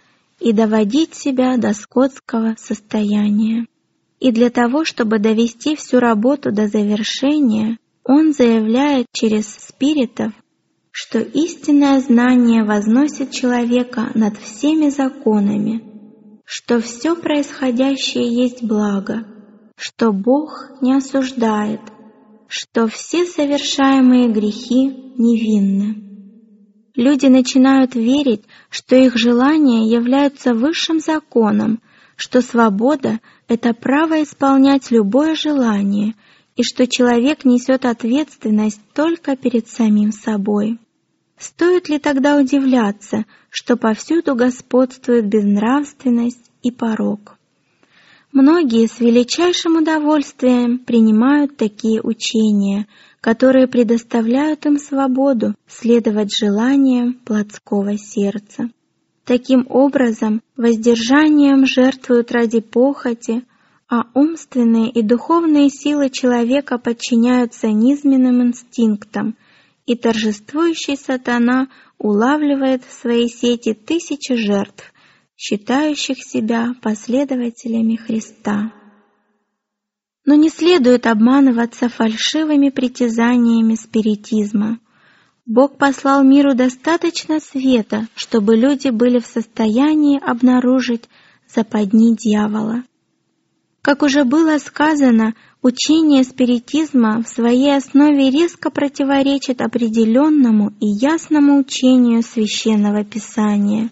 и 0.40 0.52
доводить 0.52 1.14
себя 1.14 1.58
до 1.58 1.74
скотского 1.74 2.54
состояния. 2.58 3.66
И 4.18 4.32
для 4.32 4.48
того, 4.48 4.84
чтобы 4.84 5.18
довести 5.18 5.76
всю 5.76 5.98
работу 5.98 6.50
до 6.50 6.68
завершения, 6.68 7.76
он 8.04 8.32
заявляет 8.32 9.06
через 9.12 9.46
спиритов 9.46 10.32
что 10.92 11.20
истинное 11.20 12.00
знание 12.00 12.64
возносит 12.64 13.30
человека 13.30 14.10
над 14.14 14.36
всеми 14.36 14.90
законами, 14.90 15.82
что 16.44 16.80
все 16.80 17.14
происходящее 17.14 18.26
есть 18.26 18.62
благо, 18.62 19.26
что 19.76 20.12
Бог 20.12 20.70
не 20.80 20.94
осуждает, 20.94 21.80
что 22.48 22.86
все 22.86 23.24
совершаемые 23.24 24.28
грехи 24.28 25.14
невинны. 25.16 26.02
Люди 26.94 27.26
начинают 27.26 27.94
верить, 27.94 28.42
что 28.68 28.96
их 28.96 29.16
желания 29.16 29.90
являются 29.90 30.52
высшим 30.52 31.00
законом, 31.00 31.80
что 32.16 32.42
свобода— 32.42 33.20
это 33.48 33.72
право 33.72 34.22
исполнять 34.22 34.90
любое 34.90 35.34
желание, 35.34 36.14
и 36.54 36.62
что 36.62 36.86
человек 36.86 37.46
несет 37.46 37.86
ответственность 37.86 38.80
только 38.92 39.36
перед 39.36 39.68
самим 39.68 40.12
собой. 40.12 40.78
Стоит 41.42 41.88
ли 41.88 41.98
тогда 41.98 42.36
удивляться, 42.36 43.24
что 43.50 43.76
повсюду 43.76 44.36
господствует 44.36 45.26
безнравственность 45.26 46.52
и 46.62 46.70
порок? 46.70 47.36
Многие 48.30 48.86
с 48.86 49.00
величайшим 49.00 49.78
удовольствием 49.78 50.78
принимают 50.78 51.56
такие 51.56 52.00
учения, 52.00 52.86
которые 53.20 53.66
предоставляют 53.66 54.66
им 54.66 54.78
свободу 54.78 55.56
следовать 55.66 56.32
желаниям 56.32 57.14
плотского 57.14 57.98
сердца. 57.98 58.70
Таким 59.24 59.66
образом, 59.68 60.42
воздержанием 60.56 61.66
жертвуют 61.66 62.30
ради 62.30 62.60
похоти, 62.60 63.42
а 63.88 64.04
умственные 64.14 64.92
и 64.92 65.02
духовные 65.02 65.70
силы 65.70 66.08
человека 66.08 66.78
подчиняются 66.78 67.66
низменным 67.66 68.42
инстинктам, 68.42 69.34
и 69.92 69.96
торжествующий 69.96 70.96
сатана 70.96 71.68
улавливает 71.98 72.82
в 72.82 72.92
своей 72.92 73.28
сети 73.28 73.74
тысячи 73.74 74.34
жертв, 74.34 74.92
считающих 75.36 76.16
себя 76.24 76.74
последователями 76.80 77.96
Христа. 77.96 78.72
Но 80.24 80.34
не 80.34 80.48
следует 80.48 81.06
обманываться 81.06 81.90
фальшивыми 81.90 82.70
притязаниями 82.70 83.74
спиритизма. 83.74 84.78
Бог 85.44 85.76
послал 85.76 86.22
миру 86.22 86.54
достаточно 86.54 87.38
света, 87.40 88.08
чтобы 88.14 88.56
люди 88.56 88.88
были 88.88 89.18
в 89.18 89.26
состоянии 89.26 90.18
обнаружить 90.18 91.04
западни 91.48 92.16
дьявола. 92.16 92.84
Как 93.82 94.04
уже 94.04 94.24
было 94.24 94.58
сказано, 94.58 95.34
учение 95.60 96.22
спиритизма 96.22 97.20
в 97.20 97.26
своей 97.26 97.76
основе 97.76 98.30
резко 98.30 98.70
противоречит 98.70 99.60
определенному 99.60 100.70
и 100.78 100.86
ясному 100.86 101.58
учению 101.58 102.22
священного 102.22 103.04
писания. 103.04 103.90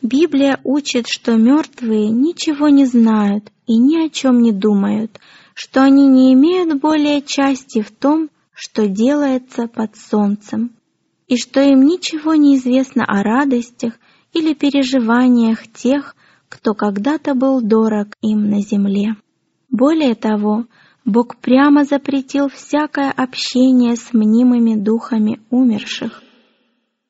Библия 0.00 0.60
учит, 0.62 1.08
что 1.08 1.34
мертвые 1.34 2.08
ничего 2.08 2.68
не 2.68 2.86
знают 2.86 3.50
и 3.66 3.76
ни 3.76 4.06
о 4.06 4.08
чем 4.08 4.42
не 4.42 4.52
думают, 4.52 5.18
что 5.54 5.82
они 5.82 6.06
не 6.06 6.32
имеют 6.32 6.80
более 6.80 7.20
части 7.20 7.82
в 7.82 7.90
том, 7.90 8.30
что 8.52 8.86
делается 8.86 9.66
под 9.66 9.96
солнцем, 9.96 10.70
и 11.26 11.36
что 11.36 11.60
им 11.60 11.82
ничего 11.82 12.36
не 12.36 12.56
известно 12.56 13.04
о 13.04 13.24
радостях 13.24 13.94
или 14.32 14.54
переживаниях 14.54 15.66
тех, 15.66 16.14
кто 16.50 16.74
когда-то 16.74 17.34
был 17.34 17.62
дорог 17.62 18.08
им 18.20 18.50
на 18.50 18.60
земле. 18.60 19.14
Более 19.70 20.14
того, 20.14 20.66
Бог 21.06 21.36
прямо 21.36 21.84
запретил 21.84 22.48
всякое 22.48 23.10
общение 23.10 23.96
с 23.96 24.12
мнимыми 24.12 24.74
духами 24.74 25.40
умерших. 25.48 26.22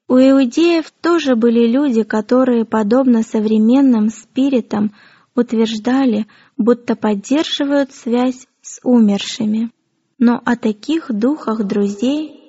У 0.08 0.14
иудеев 0.16 0.90
тоже 1.00 1.36
были 1.36 1.66
люди, 1.66 2.02
которые, 2.02 2.64
подобно 2.64 3.22
современным 3.22 4.10
спиритам, 4.10 4.92
утверждали, 5.34 6.26
будто 6.58 6.94
поддерживают 6.94 7.92
связь 7.92 8.46
с 8.60 8.80
умершими. 8.84 9.70
Но 10.18 10.40
о 10.44 10.56
таких 10.56 11.10
духах 11.10 11.64
друзей, 11.64 12.40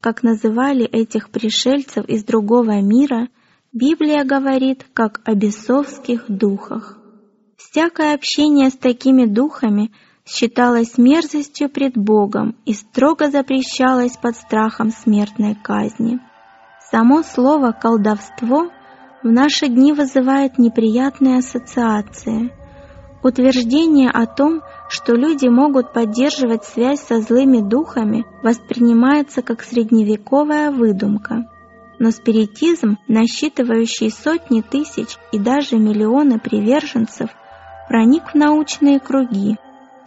как 0.00 0.22
называли 0.22 0.84
этих 0.84 1.30
пришельцев 1.30 2.08
из 2.08 2.24
другого 2.24 2.80
мира, 2.80 3.28
Библия 3.72 4.24
говорит 4.24 4.84
как 4.94 5.20
о 5.24 5.36
бесовских 5.36 6.24
духах. 6.26 6.98
Всякое 7.56 8.14
общение 8.14 8.68
с 8.68 8.76
такими 8.76 9.26
духами 9.26 9.92
считалось 10.26 10.98
мерзостью 10.98 11.68
пред 11.68 11.96
Богом 11.96 12.56
и 12.64 12.72
строго 12.72 13.30
запрещалось 13.30 14.16
под 14.16 14.34
страхом 14.34 14.90
смертной 14.90 15.54
казни. 15.54 16.18
Само 16.90 17.22
слово 17.22 17.70
«колдовство» 17.70 18.72
в 19.22 19.30
наши 19.30 19.68
дни 19.68 19.92
вызывает 19.92 20.58
неприятные 20.58 21.38
ассоциации. 21.38 22.52
Утверждение 23.22 24.10
о 24.10 24.26
том, 24.26 24.62
что 24.88 25.14
люди 25.14 25.46
могут 25.46 25.92
поддерживать 25.92 26.64
связь 26.64 27.02
со 27.02 27.20
злыми 27.20 27.60
духами, 27.60 28.24
воспринимается 28.42 29.42
как 29.42 29.62
средневековая 29.62 30.72
выдумка– 30.72 31.48
но 32.00 32.10
спиритизм, 32.10 32.96
насчитывающий 33.06 34.10
сотни 34.10 34.62
тысяч 34.62 35.18
и 35.30 35.38
даже 35.38 35.76
миллионы 35.76 36.40
приверженцев, 36.40 37.30
проник 37.88 38.32
в 38.32 38.34
научные 38.34 38.98
круги, 38.98 39.58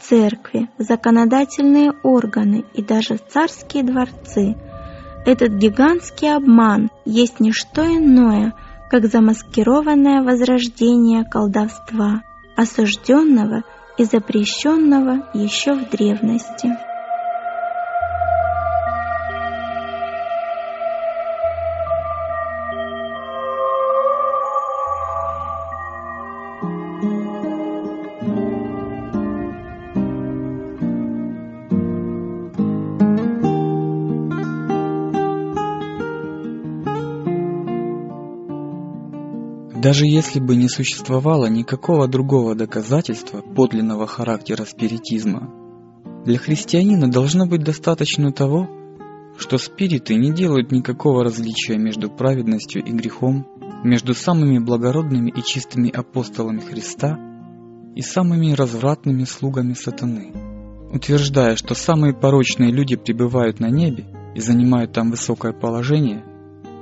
церкви, 0.02 0.70
законодательные 0.78 1.94
органы 2.04 2.66
и 2.74 2.82
даже 2.82 3.18
царские 3.30 3.84
дворцы. 3.84 4.58
Этот 5.26 5.54
гигантский 5.54 6.36
обман 6.36 6.90
есть 7.06 7.40
не 7.40 7.52
что 7.54 7.86
иное, 7.86 8.54
как 8.90 9.06
замаскированное 9.06 10.24
возрождение 10.24 11.24
колдовства, 11.24 12.24
осужденного 12.58 13.62
и 13.98 14.04
запрещенного 14.04 15.30
еще 15.34 15.76
в 15.76 15.90
древности. 15.92 16.70
Даже 39.84 40.06
если 40.06 40.40
бы 40.40 40.56
не 40.56 40.70
существовало 40.70 41.48
никакого 41.48 42.08
другого 42.08 42.56
доказательства 42.56 43.42
подлинного 43.42 44.08
характера 44.08 44.64
спиритизма, 44.64 45.52
для 46.26 46.38
христианина 46.38 47.12
должно 47.12 47.46
быть 47.48 47.66
достаточно 47.66 48.32
того, 48.32 48.70
что 49.38 49.58
спириты 49.58 50.16
не 50.16 50.32
делают 50.32 50.72
никакого 50.72 51.26
различия 51.26 51.78
между 51.78 52.10
праведностью 52.10 52.82
и 52.82 52.94
грехом, 52.94 53.46
между 53.84 54.14
самыми 54.14 54.58
благородными 54.60 55.30
и 55.32 55.44
чистыми 55.44 55.90
апостолами 55.90 56.62
Христа 56.62 57.20
и 57.94 58.02
самыми 58.02 58.54
развратными 58.54 59.26
слугами 59.26 59.74
сатаны, 59.74 60.32
утверждая, 60.94 61.58
что 61.58 61.76
самые 61.76 62.14
порочные 62.14 62.72
люди 62.72 62.96
пребывают 62.96 63.60
на 63.60 63.70
небе 63.70 64.06
и 64.34 64.40
занимают 64.40 64.94
там 64.94 65.12
высокое 65.12 65.52
положение, 65.52 66.24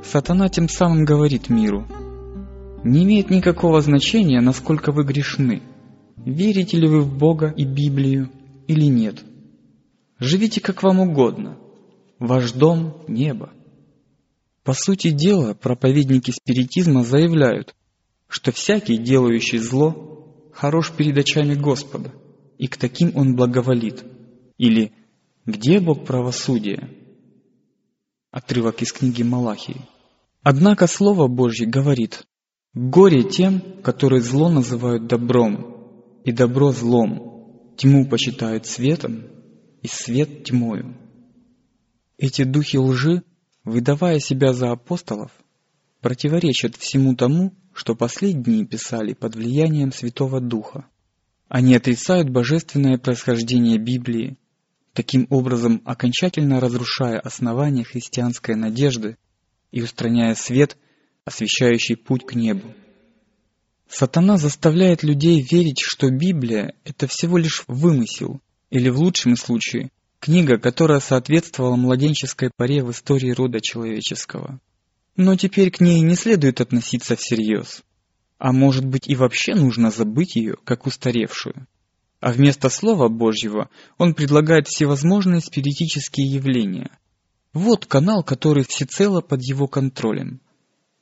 сатана 0.04 0.50
тем 0.50 0.70
самым 0.70 1.04
говорит 1.04 1.50
миру– 1.50 1.88
не 2.84 3.04
имеет 3.04 3.30
никакого 3.30 3.82
значения, 3.82 4.41
насколько 4.41 4.91
вы 4.91 5.04
грешны. 5.04 5.62
Верите 6.17 6.78
ли 6.78 6.88
вы 6.88 7.02
в 7.02 7.17
Бога 7.17 7.54
и 7.56 7.65
Библию 7.65 8.30
или 8.67 8.86
нет. 8.86 9.24
Живите 10.20 10.62
как 10.62 10.84
вам 10.84 11.00
угодно. 11.00 11.58
Ваш 12.20 12.52
дом– 12.52 13.04
небо. 13.08 13.52
По 14.63 14.74
сути 14.74 15.10
дела, 15.10 15.56
проповедники 15.56 16.32
спиритизма 16.32 17.04
заявляют, 17.04 17.76
что 18.28 18.52
всякий, 18.52 18.98
делающий 18.98 19.58
зло, 19.58 20.52
хорош 20.54 20.91
перед 20.91 21.17
очами 21.17 21.56
Господа, 21.56 22.13
и 22.60 22.67
к 22.67 22.78
таким 22.78 23.17
он 23.17 23.36
благоволит. 23.36 24.04
Или 24.58 24.91
«Где 25.48 25.80
Бог 25.80 26.06
правосудия?» 26.06 26.89
Отрывок 28.30 28.84
из 28.84 28.94
книги 28.94 29.24
Малахии. 29.24 29.82
Однако 30.44 30.86
Слово 30.86 31.28
Божье 31.28 31.67
говорит, 31.67 32.24
Горе 32.74 33.24
тем, 33.24 33.82
которые 33.84 34.22
зло 34.22 34.50
называют 34.50 35.06
добром, 35.06 36.22
и 36.24 36.32
добро 36.32 36.72
злом, 36.72 37.74
тьму 37.76 38.08
почитают 38.08 38.66
светом, 38.66 39.28
и 39.82 39.88
свет 39.88 40.46
тьмою. 40.46 40.96
Эти 42.18 42.44
духи 42.44 42.78
лжи, 42.78 43.24
выдавая 43.66 44.20
себя 44.20 44.54
за 44.54 44.72
апостолов, 44.72 45.32
противоречат 46.00 46.78
всему 46.78 47.16
тому, 47.16 47.54
что 47.74 47.94
последние 47.94 48.66
писали 48.66 49.14
под 49.14 49.36
влиянием 49.36 49.92
Святого 49.92 50.40
Духа. 50.40 50.86
Они 51.50 51.76
отрицают 51.76 52.30
божественное 52.30 52.98
происхождение 52.98 53.80
Библии, 53.80 54.38
таким 54.94 55.28
образом 55.30 55.82
окончательно 55.84 56.62
разрушая 56.62 57.20
основания 57.20 57.84
христианской 57.84 58.56
надежды 58.56 59.18
и 59.72 59.82
устраняя 59.82 60.36
свет– 60.36 60.78
освещающий 61.26 61.96
путь 61.96 62.26
к 62.26 62.36
небу. 62.36 62.74
Сатана 63.88 64.38
заставляет 64.38 65.04
людей 65.04 65.42
верить, 65.42 65.82
что 65.82 66.10
Библия– 66.10 66.74
это 66.86 67.08
всего 67.08 67.38
лишь 67.38 67.64
вымысел, 67.68 68.40
или 68.70 68.90
в 68.90 69.00
лучшем 69.00 69.36
случае, 69.36 69.92
книга, 70.20 70.58
которая 70.58 71.02
соответствовала 71.02 71.76
младенческой 71.76 72.52
поре 72.56 72.84
в 72.84 72.92
истории 72.92 73.32
рода 73.32 73.60
человеческого. 73.60 74.60
Но 75.18 75.36
теперь 75.36 75.72
к 75.72 75.82
ней 75.82 76.00
не 76.02 76.16
следует 76.16 76.62
относиться 76.62 77.18
всерьез. 77.18 77.84
А 78.38 78.54
может 78.54 78.86
быть 78.86 79.08
и 79.08 79.16
вообще 79.16 79.56
нужно 79.56 79.92
забыть 79.92 80.36
ее, 80.36 80.56
как 80.64 80.88
устаревшую. 80.88 81.68
а 82.22 82.32
вместо 82.32 82.70
Слова 82.70 83.10
Божьего 83.10 83.70
он 83.98 84.14
предлагает 84.14 84.68
всевозможные 84.68 85.42
спиритические 85.42 86.28
явления. 86.28 86.92
Вот 87.52 87.88
канал, 87.88 88.24
который 88.24 88.64
всецело 88.64 89.22
под 89.22 89.42
его 89.42 89.68
контролем. 89.68 90.40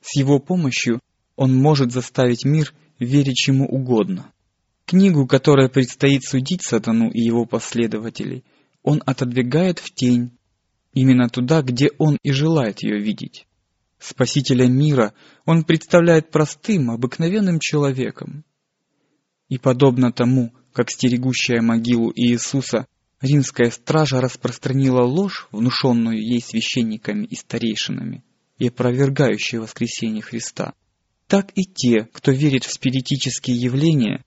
С 0.00 0.16
его 0.16 0.38
помощью 0.38 1.00
он 1.36 1.54
может 1.54 1.92
заставить 1.92 2.44
мир 2.44 2.74
верить 2.98 3.36
чему 3.36 3.66
угодно. 3.66 4.32
Книгу, 4.86 5.26
которая 5.26 5.68
предстоит 5.68 6.24
судить 6.24 6.62
сатану 6.62 7.10
и 7.10 7.20
его 7.20 7.46
последователей, 7.46 8.44
он 8.82 9.02
отодвигает 9.06 9.78
в 9.78 9.94
тень, 9.94 10.36
именно 10.92 11.28
туда, 11.28 11.62
где 11.62 11.90
он 11.98 12.18
и 12.22 12.32
желает 12.32 12.82
ее 12.82 12.98
видеть. 12.98 13.46
Спасителя 13.98 14.66
мира 14.66 15.12
он 15.44 15.64
представляет 15.64 16.30
простым, 16.30 16.90
обыкновенным 16.90 17.60
человеком. 17.60 18.44
И 19.48 19.58
подобно 19.58 20.10
тому, 20.10 20.52
как 20.72 20.90
стерегущая 20.90 21.60
могилу 21.60 22.10
Иисуса, 22.14 22.86
римская 23.20 23.70
стража 23.70 24.20
распространила 24.20 25.02
ложь, 25.02 25.48
внушенную 25.52 26.18
ей 26.18 26.40
священниками 26.40 27.26
и 27.26 27.34
старейшинами, 27.34 28.24
и 28.60 28.68
опровергающие 28.68 29.60
воскресение 29.60 30.22
Христа, 30.22 30.74
так 31.26 31.50
и 31.54 31.62
те, 31.62 32.08
кто 32.12 32.30
верит 32.30 32.64
в 32.64 32.72
спиритические 32.72 33.56
явления, 33.56 34.22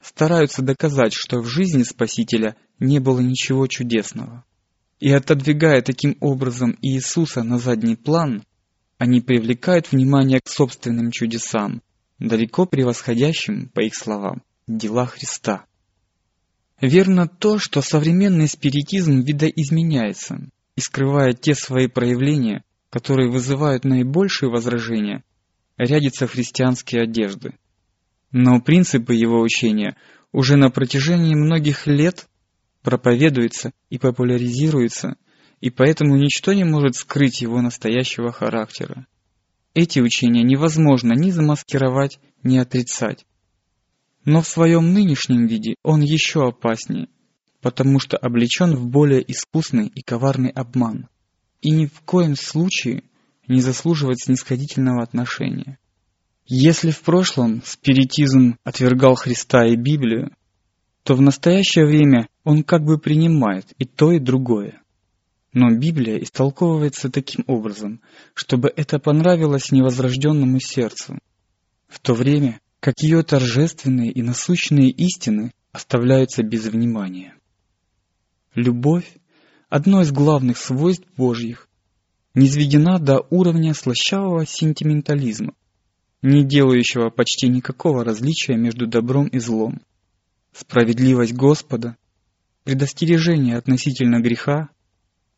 стараются 0.00 0.62
доказать, 0.62 1.12
что 1.12 1.40
в 1.40 1.46
жизни 1.46 1.82
Спасителя 1.82 2.56
не 2.78 3.00
было 3.00 3.20
ничего 3.20 3.66
чудесного. 3.66 4.44
И 5.00 5.10
отодвигая 5.10 5.82
таким 5.82 6.16
образом 6.20 6.78
Иисуса 6.80 7.42
на 7.42 7.58
задний 7.58 7.96
план, 7.96 8.44
они 8.98 9.20
привлекают 9.20 9.90
внимание 9.90 10.40
к 10.40 10.48
собственным 10.48 11.10
чудесам, 11.10 11.82
далеко 12.20 12.66
превосходящим, 12.66 13.68
по 13.68 13.80
их 13.80 13.96
словам, 13.96 14.42
дела 14.68 15.06
Христа. 15.06 15.64
Верно 16.80 17.26
то, 17.26 17.58
что 17.58 17.82
современный 17.82 18.46
спиритизм 18.46 19.22
видоизменяется 19.22 20.38
и 20.76 20.80
скрывая 20.80 21.32
те 21.32 21.54
свои 21.56 21.88
проявления, 21.88 22.62
которые 22.92 23.30
вызывают 23.30 23.84
наибольшие 23.84 24.50
возражения, 24.50 25.24
рядятся 25.78 26.26
христианские 26.26 27.04
одежды. 27.04 27.54
Но 28.32 28.60
принципы 28.60 29.14
его 29.14 29.40
учения 29.40 29.96
уже 30.30 30.56
на 30.56 30.70
протяжении 30.70 31.34
многих 31.34 31.86
лет 31.86 32.28
проповедуются 32.82 33.72
и 33.88 33.98
популяризируются, 33.98 35.16
и 35.62 35.70
поэтому 35.70 36.18
ничто 36.18 36.52
не 36.52 36.64
может 36.64 36.96
скрыть 36.96 37.40
его 37.40 37.62
настоящего 37.62 38.30
характера. 38.30 39.06
Эти 39.72 40.00
учения 40.00 40.42
невозможно 40.42 41.14
ни 41.14 41.30
замаскировать, 41.30 42.20
ни 42.42 42.58
отрицать. 42.58 43.24
Но 44.26 44.42
в 44.42 44.46
своем 44.46 44.92
нынешнем 44.92 45.46
виде 45.46 45.76
он 45.82 46.02
еще 46.02 46.46
опаснее, 46.46 47.08
потому 47.62 48.00
что 48.00 48.18
облечен 48.18 48.76
в 48.76 48.86
более 48.86 49.22
искусный 49.32 49.86
и 49.86 50.02
коварный 50.02 50.50
обман, 50.50 51.08
и 51.62 51.70
ни 51.70 51.86
в 51.86 52.00
коем 52.02 52.36
случае 52.36 53.04
не 53.48 53.60
заслуживает 53.60 54.18
снисходительного 54.20 55.02
отношения. 55.02 55.78
Если 56.44 56.90
в 56.90 57.00
прошлом 57.00 57.62
спиритизм 57.64 58.58
отвергал 58.64 59.14
Христа 59.14 59.64
и 59.66 59.76
Библию, 59.76 60.32
то 61.04 61.14
в 61.14 61.20
настоящее 61.20 61.86
время 61.86 62.28
он 62.44 62.62
как 62.62 62.84
бы 62.84 62.98
принимает 62.98 63.72
и 63.78 63.84
то, 63.84 64.12
и 64.12 64.18
другое. 64.18 64.82
Но 65.52 65.70
Библия 65.70 66.18
истолковывается 66.18 67.10
таким 67.10 67.44
образом, 67.46 68.00
чтобы 68.34 68.72
это 68.74 68.98
понравилось 68.98 69.70
невозрожденному 69.70 70.60
сердцу, 70.60 71.18
в 71.88 72.00
то 72.00 72.14
время 72.14 72.60
как 72.80 73.00
ее 73.00 73.22
торжественные 73.22 74.10
и 74.10 74.22
насущные 74.22 74.90
истины 74.90 75.52
оставляются 75.70 76.42
без 76.42 76.66
внимания. 76.66 77.36
Любовь– 78.54 79.06
одно 79.72 80.02
из 80.02 80.12
главных 80.12 80.58
свойств 80.58 81.06
Божьих, 81.16 81.66
низведена 82.34 82.98
до 82.98 83.20
уровня 83.30 83.72
слащавого 83.72 84.44
сентиментализма, 84.44 85.54
не 86.20 86.44
делающего 86.44 87.08
почти 87.08 87.48
никакого 87.48 88.04
различия 88.04 88.54
между 88.54 88.86
добром 88.86 89.28
и 89.28 89.38
злом. 89.38 89.80
Справедливость 90.52 91.32
Господа, 91.32 91.96
предостережение 92.64 93.56
относительно 93.56 94.20
греха, 94.20 94.68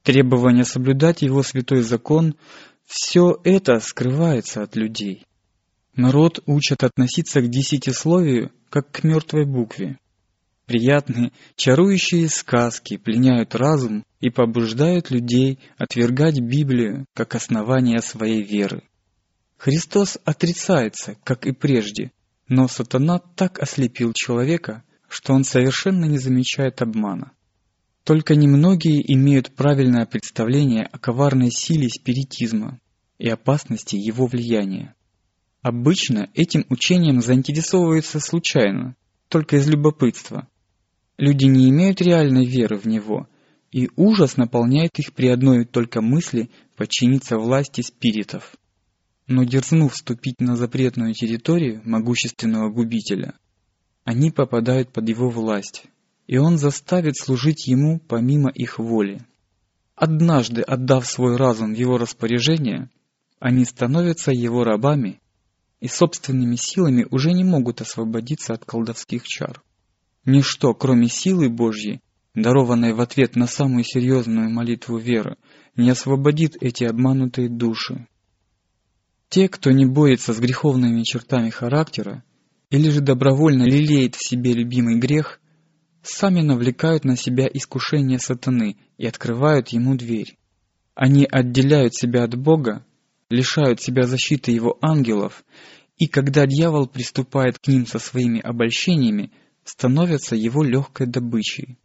требование 0.03 0.65
соблюдать 0.65 1.23
Его 1.23 1.45
святой 1.45 1.83
закон– 1.83 2.35
все 2.87 3.39
это 3.45 3.79
скрывается 3.79 4.65
от 4.65 4.75
людей. 4.75 5.25
Народ 5.95 6.43
учат 6.47 6.83
относиться 6.83 7.41
к 7.41 7.49
десятисловию, 7.49 8.51
как 8.69 8.91
к 8.91 9.05
мертвой 9.05 9.47
букве. 9.47 9.97
Приятные, 10.67 11.31
чарующие 11.55 12.29
сказки 12.29 12.97
пленяют 12.97 13.55
разум 13.55 14.05
и 14.25 14.31
побуждают 14.31 15.11
людей 15.11 15.59
отвергать 15.77 16.41
Библию 16.41 17.05
как 17.13 17.35
основание 17.35 18.01
своей 18.01 18.43
веры. 18.43 18.83
Христос 19.59 20.17
отрицается, 20.25 21.17
как 21.25 21.47
и 21.47 21.53
прежде, 21.53 22.11
но 22.49 22.67
сатана 22.67 23.19
так 23.19 23.59
ослепил 23.59 24.15
человека, 24.15 24.83
что 25.11 25.35
он 25.35 25.45
совершенно 25.45 26.07
не 26.07 26.17
замечает 26.17 26.81
обмана. 26.81 27.33
Только 28.03 28.35
немногие 28.35 29.03
имеют 29.13 29.55
правильное 29.55 30.07
представление 30.07 30.87
о 30.87 30.99
коварной 30.99 31.51
силе 31.51 31.91
спиритизма 31.91 32.81
и 33.19 33.29
опасности 33.29 33.97
его 33.97 34.27
влияния. 34.27 34.95
Обычно 35.61 36.31
этим 36.33 36.65
учением 36.71 37.21
заинтересовываются 37.21 38.21
случайно, 38.21 38.97
только 39.29 39.57
из 39.57 39.69
любопытства. 39.69 40.49
Люди 41.19 41.45
не 41.45 41.69
имеют 41.69 42.01
реальной 42.01 42.47
веры 42.47 42.79
в 42.79 42.87
него, 42.87 43.29
и 43.75 43.91
ужас 43.97 44.37
наполняет 44.37 45.01
их 45.01 45.13
при 45.15 45.27
одной 45.27 45.65
только 45.65 46.01
мысли 46.01 46.49
подчиниться 46.77 47.39
власти 47.39 47.81
спиритов. 47.81 48.55
Но 49.27 49.43
дерзнув 49.43 49.95
вступить 49.95 50.41
на 50.41 50.55
запретную 50.55 51.13
территорию 51.13 51.83
могущественного 51.85 52.71
губителя, 52.71 53.35
они 54.05 54.31
попадают 54.31 54.93
под 54.93 55.09
его 55.09 55.29
власть, 55.29 55.87
и 56.29 56.39
он 56.39 56.57
заставит 56.57 57.17
служить 57.17 57.67
ему 57.67 57.99
помимо 57.99 58.49
их 58.49 58.79
воли. 58.79 59.23
Однажды 59.97 60.63
отдав 60.63 61.05
свой 61.05 61.37
разум 61.37 61.75
в 61.75 61.77
его 61.77 61.99
распоряжение, 61.99 62.91
они 63.41 63.65
становятся 63.65 64.31
его 64.31 64.63
рабами 64.63 65.21
и 65.81 65.89
собственными 65.89 66.55
силами 66.55 67.09
уже 67.11 67.33
не 67.33 67.43
могут 67.43 67.81
освободиться 67.81 68.55
от 68.55 68.65
колдовских 68.65 69.25
чар. 69.25 69.65
Ничто, 70.25 70.75
кроме 70.75 71.09
силы 71.09 71.49
Божьей, 71.49 72.01
дарованной 72.35 72.93
в 72.93 73.01
ответ 73.01 73.37
на 73.37 73.47
самую 73.47 73.85
серьезную 73.85 74.51
молитву 74.51 74.99
веры, 74.99 75.37
не 75.77 75.91
освободит 75.91 76.57
эти 76.61 76.85
обманутые 76.85 77.49
души. 77.49 78.07
Те, 79.29 79.49
кто 79.49 79.71
не 79.71 79.87
борется 79.87 80.33
с 80.33 80.39
греховными 80.39 81.03
чертами 81.03 81.51
характера, 81.51 82.23
или 82.71 82.91
же 82.91 83.01
добровольно 83.01 83.65
лелеет 83.65 84.15
в 84.15 84.27
себе 84.27 84.53
любимый 84.53 84.99
грех, 84.99 85.41
сами 86.03 86.41
навлекают 86.43 87.05
на 87.05 87.17
себя 87.17 87.49
искушение 87.53 88.19
сатаны 88.19 88.77
и 88.99 89.07
открывают 89.07 89.69
ему 89.69 89.97
дверь. 89.97 90.37
Они 90.95 91.27
отделяют 91.31 91.95
себя 91.95 92.25
от 92.25 92.37
Бога 92.37 92.85
лишают 93.35 93.81
себя 93.81 94.07
защиты 94.07 94.53
его 94.53 94.79
ангелов, 94.81 95.45
и 95.97 96.07
когда 96.07 96.47
дьявол 96.47 96.87
приступает 96.87 97.59
к 97.59 97.69
ним 97.69 97.87
со 97.87 97.99
своими 97.99 98.41
обольщениями, 98.41 99.33
становятся 99.65 100.37
его 100.37 100.63
легкой 100.63 101.07
добычей. 101.07 101.79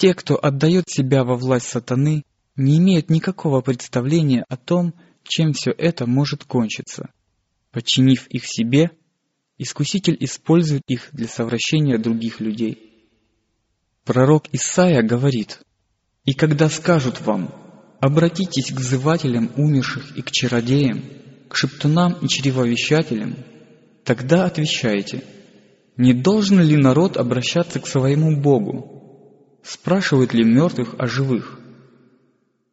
Те, 0.00 0.14
кто 0.14 0.42
отдает 0.42 0.88
себя 0.88 1.24
во 1.24 1.36
власть 1.36 1.66
сатаны, 1.66 2.24
не 2.56 2.78
имеют 2.78 3.10
никакого 3.10 3.60
представления 3.60 4.46
о 4.48 4.56
том, 4.56 4.94
чем 5.24 5.52
все 5.52 5.72
это 5.76 6.06
может 6.06 6.44
кончиться. 6.44 7.10
Подчинив 7.70 8.26
их 8.28 8.46
себе, 8.46 8.92
искуситель 9.58 10.16
использует 10.18 10.84
их 10.86 11.10
для 11.12 11.28
совращения 11.28 11.98
других 11.98 12.40
людей. 12.40 13.10
Пророк 14.06 14.46
Исаия 14.52 15.02
говорит, 15.02 15.60
«И 16.24 16.32
когда 16.32 16.70
скажут 16.70 17.20
вам, 17.20 17.54
Обратитесь 18.00 18.72
к 18.72 18.78
взывателям 18.80 19.50
умерших 19.56 20.16
и 20.16 20.22
к 20.22 20.30
чародеям, 20.30 21.02
к 21.50 21.54
шептунам 21.54 22.14
и 22.22 22.28
чревовещателям. 22.28 23.36
Тогда 24.04 24.46
отвечайте, 24.46 25.22
не 25.98 26.14
должен 26.14 26.62
ли 26.62 26.78
народ 26.78 27.18
обращаться 27.18 27.78
к 27.78 27.86
своему 27.86 28.40
Богу? 28.40 28.99
Спрашивают 29.62 30.32
ли 30.32 30.44
мертвых 30.44 30.94
о 30.98 31.06
живых? 31.06 31.58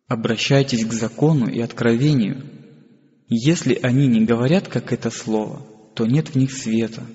Обращайтесь 0.08 0.86
к 0.86 0.93
закону 0.93 1.47
и 1.50 1.60
откровению. 1.60 2.43
Если 3.28 3.76
они 3.76 4.08
не 4.08 4.26
говорят, 4.26 4.67
как 4.67 4.93
это 4.93 5.10
слово, 5.10 5.65
то 5.95 6.06
нет 6.06 6.30
в 6.30 6.36
них 6.36 6.54
света. 6.54 7.06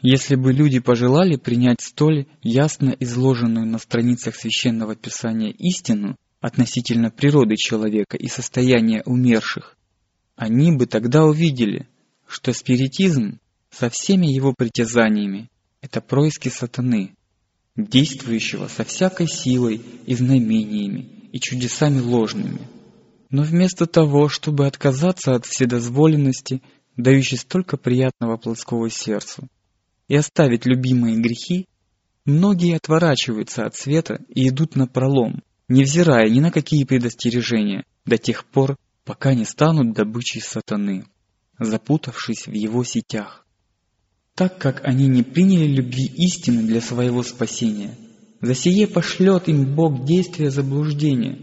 Если 0.00 0.36
бы 0.36 0.52
люди 0.52 0.78
пожелали 0.78 1.36
принять 1.36 1.80
столь 1.80 2.26
ясно 2.42 2.94
изложенную 2.98 3.66
на 3.66 3.78
страницах 3.78 4.36
Священного 4.36 4.94
Писания 4.94 5.50
истину 5.50 6.16
относительно 6.40 7.10
природы 7.10 7.56
человека 7.56 8.16
и 8.16 8.28
состояния 8.28 9.02
умерших, 9.04 9.76
они 10.36 10.70
бы 10.72 10.86
тогда 10.86 11.24
увидели, 11.24 11.88
что 12.28 12.52
спиритизм 12.52 13.40
со 13.70 13.90
всеми 13.90 14.26
его 14.26 14.54
притязаниями– 14.56 15.48
это 15.80 16.00
происки 16.00 16.48
сатаны, 16.48 17.16
действующего 17.78 18.66
со 18.66 18.84
всякой 18.84 19.28
силой 19.28 19.80
и 20.06 20.14
знамениями, 20.14 21.28
и 21.32 21.38
чудесами 21.38 22.00
ложными. 22.00 22.60
Но 23.30 23.42
вместо 23.42 23.86
того, 23.86 24.28
чтобы 24.28 24.66
отказаться 24.66 25.34
от 25.34 25.46
вседозволенности, 25.46 26.60
дающей 26.96 27.36
столько 27.36 27.76
приятного 27.76 28.36
плотского 28.36 28.90
сердцу, 28.90 29.48
и 30.08 30.16
оставить 30.16 30.66
любимые 30.66 31.20
грехи, 31.20 31.66
многие 32.24 32.76
отворачиваются 32.76 33.64
от 33.64 33.76
света 33.76 34.20
и 34.28 34.48
идут 34.48 34.74
на 34.74 34.86
пролом, 34.86 35.42
невзирая 35.68 36.28
ни 36.28 36.40
на 36.40 36.50
какие 36.50 36.84
предостережения, 36.84 37.84
до 38.06 38.18
тех 38.18 38.44
пор, 38.46 38.76
пока 39.04 39.34
не 39.34 39.44
станут 39.44 39.94
добычей 39.94 40.40
сатаны, 40.40 41.04
запутавшись 41.58 42.46
в 42.46 42.52
его 42.52 42.82
сетях. 42.82 43.46
Так 44.38 44.56
как 44.56 44.86
они 44.86 45.08
не 45.08 45.24
приняли 45.24 45.66
любви 45.66 46.04
истины 46.04 46.62
для 46.62 46.80
своего 46.80 47.24
спасения, 47.24 47.96
за 48.40 48.54
сие 48.54 48.86
пошлет 48.86 49.48
им 49.48 49.74
Бог 49.74 50.04
действия 50.04 50.52
заблуждения, 50.52 51.40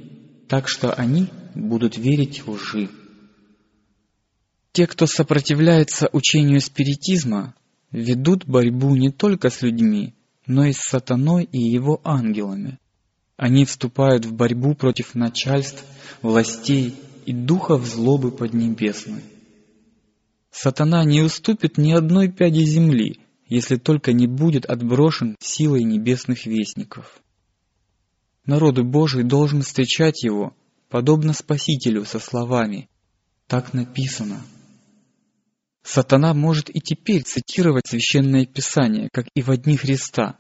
так 0.47 0.69
что 0.69 0.93
они 0.93 1.27
будут 1.55 1.97
верить 1.97 2.47
лжи. 2.47 2.89
Те, 4.71 4.87
кто 4.87 5.07
сопротивляется 5.07 6.07
учению 6.13 6.61
спиритизма, 6.61 7.53
ведут 7.91 8.45
борьбу 8.45 8.95
не 8.95 9.11
только 9.11 9.49
с 9.49 9.61
людьми, 9.61 10.13
но 10.47 10.63
и 10.63 10.71
с 10.71 10.77
сатаной 10.77 11.49
и 11.51 11.59
его 11.59 11.99
ангелами. 12.05 12.79
Они 13.35 13.65
вступают 13.65 14.25
в 14.25 14.31
борьбу 14.31 14.73
против 14.73 15.15
начальств, 15.15 15.83
властей 16.21 16.95
и 17.25 17.33
духов 17.33 17.85
злобы 17.85 18.31
поднебесной. 18.31 19.19
Сатана 20.57 21.03
не 21.03 21.21
уступит 21.21 21.77
ни 21.77 21.91
одной 21.91 22.31
пяди 22.31 22.63
земли, 22.63 23.19
если 23.45 23.75
только 23.75 24.13
не 24.13 24.25
будет 24.25 24.65
отброшен 24.65 25.35
силой 25.41 25.83
небесных 25.83 26.45
вестников. 26.45 27.19
Народу 28.45 28.85
Божий 28.85 29.25
должен 29.25 29.63
встречать 29.63 30.23
его, 30.23 30.55
подобно 30.87 31.33
Спасителю 31.33 32.05
со 32.05 32.19
словами 32.19 32.87
«Так 33.47 33.73
написано». 33.73 34.41
Сатана 35.83 36.33
может 36.33 36.73
и 36.73 36.79
теперь 36.79 37.23
цитировать 37.23 37.87
Священное 37.87 38.45
Писание, 38.45 39.09
как 39.11 39.25
и 39.35 39.41
в 39.41 39.55
дни 39.57 39.75
Христа, 39.75 40.37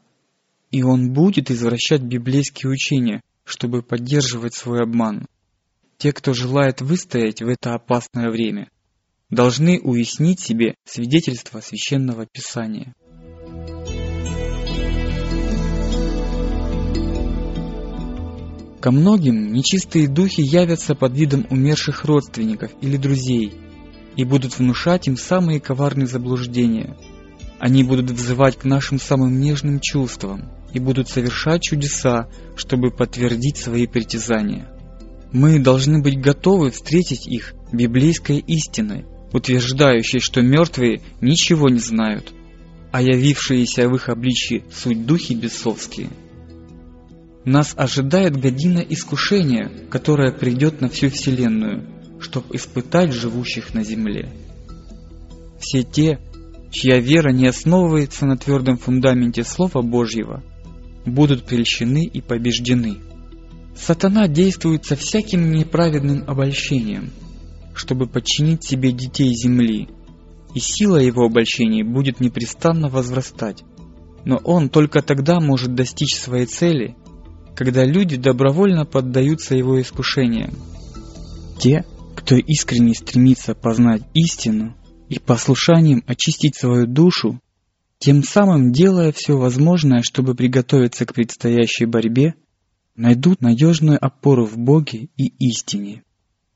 и 0.71 0.81
он 0.81 1.11
будет 1.11 1.51
извращать 1.51 2.01
библейские 2.01 2.71
учения, 2.71 3.21
чтобы 3.43 3.83
поддерживать 3.83 4.53
свой 4.53 4.81
обман. 4.81 5.27
Те, 5.97 6.13
кто 6.13 6.33
желает 6.33 6.79
выстоять 6.79 7.41
в 7.41 7.49
это 7.49 7.73
опасное 7.73 8.29
время, 8.31 8.69
должны 9.29 9.79
уяснить 9.79 10.39
себе 10.39 10.75
свидетельство 10.85 11.59
Священного 11.61 12.25
Писания. 12.25 12.93
Ко 18.81 18.91
многим 18.91 19.51
нечистые 19.51 20.07
духи 20.07 20.41
явятся 20.41 20.93
под 20.93 21.17
видом 21.17 21.47
умерших 21.49 22.05
родственников 22.05 22.71
или 22.81 22.97
друзей– 22.97 23.53
и 24.15 24.23
будут 24.23 24.57
внушать 24.57 25.07
им 25.07 25.17
самые 25.17 25.59
коварные 25.59 26.07
заблуждения. 26.07 26.97
Они 27.59 27.83
будут 27.83 28.11
взывать 28.11 28.57
к 28.57 28.65
нашим 28.65 28.99
самым 28.99 29.39
нежным 29.39 29.79
чувствам 29.79 30.51
и 30.73 30.79
будут 30.79 31.09
совершать 31.09 31.63
чудеса, 31.63 32.29
чтобы 32.55 32.91
подтвердить 32.91 33.57
свои 33.57 33.87
притязания. 33.87 34.67
Мы 35.31 35.59
должны 35.59 36.01
быть 36.01 36.19
готовы 36.19 36.71
встретить 36.71 37.27
их 37.27 37.53
библейской 37.71 38.39
истиной, 38.39 39.05
утверждающей, 39.35 40.19
что 40.19 40.41
мертвые 40.41 41.01
ничего 41.21 41.69
не 41.69 41.79
знают, 41.79 42.33
а 42.91 43.01
явившиеся 43.01 43.89
в 43.89 43.95
их 43.95 44.09
обличии 44.09 44.63
суть 44.73 45.05
духи 45.05 45.33
бесовские. 45.33 46.09
Нас 47.43 47.73
ожидает 47.77 48.37
година 48.37 48.79
искушения, 48.79 49.71
которая 49.89 50.31
придет 50.31 50.81
на 50.81 50.89
всю 50.89 51.09
Вселенную– 51.09 51.87
чтобы 52.19 52.55
испытать 52.55 53.11
живущих 53.11 53.73
на 53.73 53.83
земле. 53.83 54.29
Все 55.59 55.83
те, 55.83 56.19
чья 56.71 56.99
вера 56.99 57.31
не 57.31 57.47
основывается 57.47 58.25
на 58.25 58.37
твердом 58.37 58.77
фундаменте 58.77 59.43
Слова 59.43 59.81
Божьего, 59.81 60.43
будут 61.05 61.45
прельщены 61.45 62.03
и 62.05 62.21
побеждены. 62.21 62.97
Сатана 63.75 64.27
действует 64.27 64.85
со 64.85 64.95
всяким 64.95 65.51
неправедным 65.51 66.23
обольщением, 66.27 67.11
чтобы 67.75 68.07
подчинить 68.07 68.63
себе 68.63 68.91
детей 68.91 69.33
земли, 69.35 69.89
и 70.53 70.59
сила 70.59 70.97
его 70.97 71.25
обольщений 71.25 71.83
будет 71.83 72.19
непрестанно 72.19 72.87
возрастать. 72.87 73.63
Но 74.23 74.37
он 74.37 74.69
только 74.69 75.01
тогда 75.01 75.39
может 75.39 75.75
достичь 75.75 76.15
своей 76.15 76.45
цели, 76.45 76.95
когда 77.55 77.83
люди 77.83 78.15
добровольно 78.15 78.85
поддаются 78.85 79.55
его 79.55 79.79
искушениям. 79.79 80.55
Те, 81.59 81.85
кто 82.15 82.35
искренне 82.35 82.95
стремится 82.95 83.53
познать 83.53 84.03
истину 84.13 84.75
и 85.09 85.19
послушанием 85.19 86.03
очистить 86.07 86.55
свою 86.55 86.87
душу, 86.87 87.39
тем 87.99 88.23
самым 88.23 88.71
делая 88.71 89.11
все 89.11 89.37
возможное, 89.37 90.01
чтобы 90.01 90.35
приготовиться 90.35 91.05
к 91.05 91.13
предстоящей 91.13 91.85
борьбе, 91.85 92.35
найдут 92.95 93.41
надежную 93.41 94.03
опору 94.03 94.45
в 94.45 94.57
Боге 94.57 95.09
и 95.17 95.27
истине. 95.39 96.04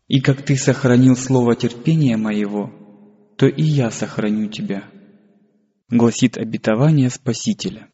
И 0.10 0.22
как 0.22 0.42
ты 0.42 0.58
сохранил 0.58 1.16
слово 1.16 1.56
терпения 1.56 2.18
моего, 2.18 2.74
то 3.38 3.46
и 3.46 3.62
я 3.62 3.92
сохраню 3.92 4.50
тебя, 4.50 4.86
гласит 5.88 6.36
обетование 6.36 7.12
Спасителя. 7.12 7.90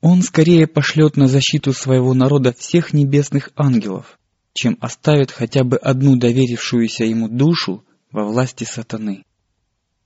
Он 0.00 0.22
скорее 0.22 0.66
пошлет 0.66 1.18
на 1.18 1.28
защиту 1.28 1.74
своего 1.74 2.14
народа 2.14 2.54
всех 2.54 2.94
небесных 2.94 3.50
ангелов, 3.56 4.18
чем 4.54 4.78
оставит 4.80 5.30
хотя 5.30 5.64
бы 5.64 5.76
одну 5.76 6.16
доверившуюся 6.16 7.04
ему 7.04 7.28
душу 7.28 7.84
во 8.10 8.24
власти 8.24 8.64
сатаны. 8.64 9.24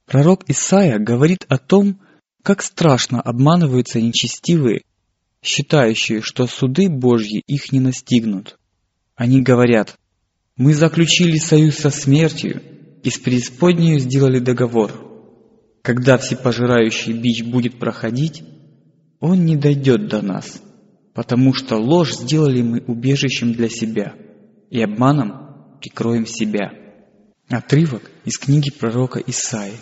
Пророк 0.07 0.43
Исаия 0.51 0.99
говорит 0.99 1.47
о 1.49 1.59
том, 1.59 2.01
как 2.43 2.63
страшно 2.63 3.21
обманываются 3.21 4.01
нечестивые, 4.01 4.83
считающие, 5.41 6.21
что 6.21 6.49
суды 6.49 6.89
Божьи 6.89 7.45
их 7.47 7.71
не 7.71 7.79
настигнут. 7.79 8.59
Они 9.15 9.41
говорят, 9.41 10.00
мы 10.61 10.75
заключили 10.75 11.39
союз 11.39 11.77
со 11.77 11.91
смертью 11.91 12.63
и 13.03 13.11
с 13.11 13.19
преисподнею 13.19 13.99
сделали 13.99 14.39
договор. 14.39 14.93
Когда 15.83 16.19
всепожирающий 16.19 17.13
бич 17.13 17.43
будет 17.43 17.79
проходить, 17.79 18.45
он 19.19 19.45
не 19.45 19.57
дойдет 19.57 20.09
до 20.09 20.23
нас, 20.23 20.63
потому 21.15 21.55
что 21.55 21.77
ложь 21.77 22.15
сделали 22.15 22.63
мы 22.63 22.81
убежищем 22.87 23.53
для 23.53 23.69
себя– 23.69 24.15
и 24.71 24.81
обманом 24.81 25.79
прикроем 25.81 26.27
себя. 26.27 26.73
Отрывок 27.49 28.11
из 28.25 28.39
книги 28.39 28.71
пророка 28.71 29.19
Исаи. 29.19 29.75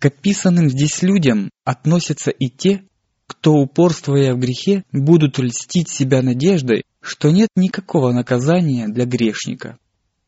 К 0.00 0.06
описанным 0.06 0.68
здесь 0.68 1.02
людям 1.02 1.50
относятся 1.64 2.30
и 2.30 2.48
те, 2.48 2.84
кто, 3.26 3.52
упорствуя 3.52 4.34
в 4.34 4.38
грехе, 4.38 4.84
будут 4.92 5.38
льстить 5.38 5.88
себя 5.88 6.20
надеждой, 6.20 6.84
что 7.04 7.30
нет 7.30 7.50
никакого 7.54 8.12
наказания 8.12 8.88
для 8.88 9.04
грешника, 9.04 9.78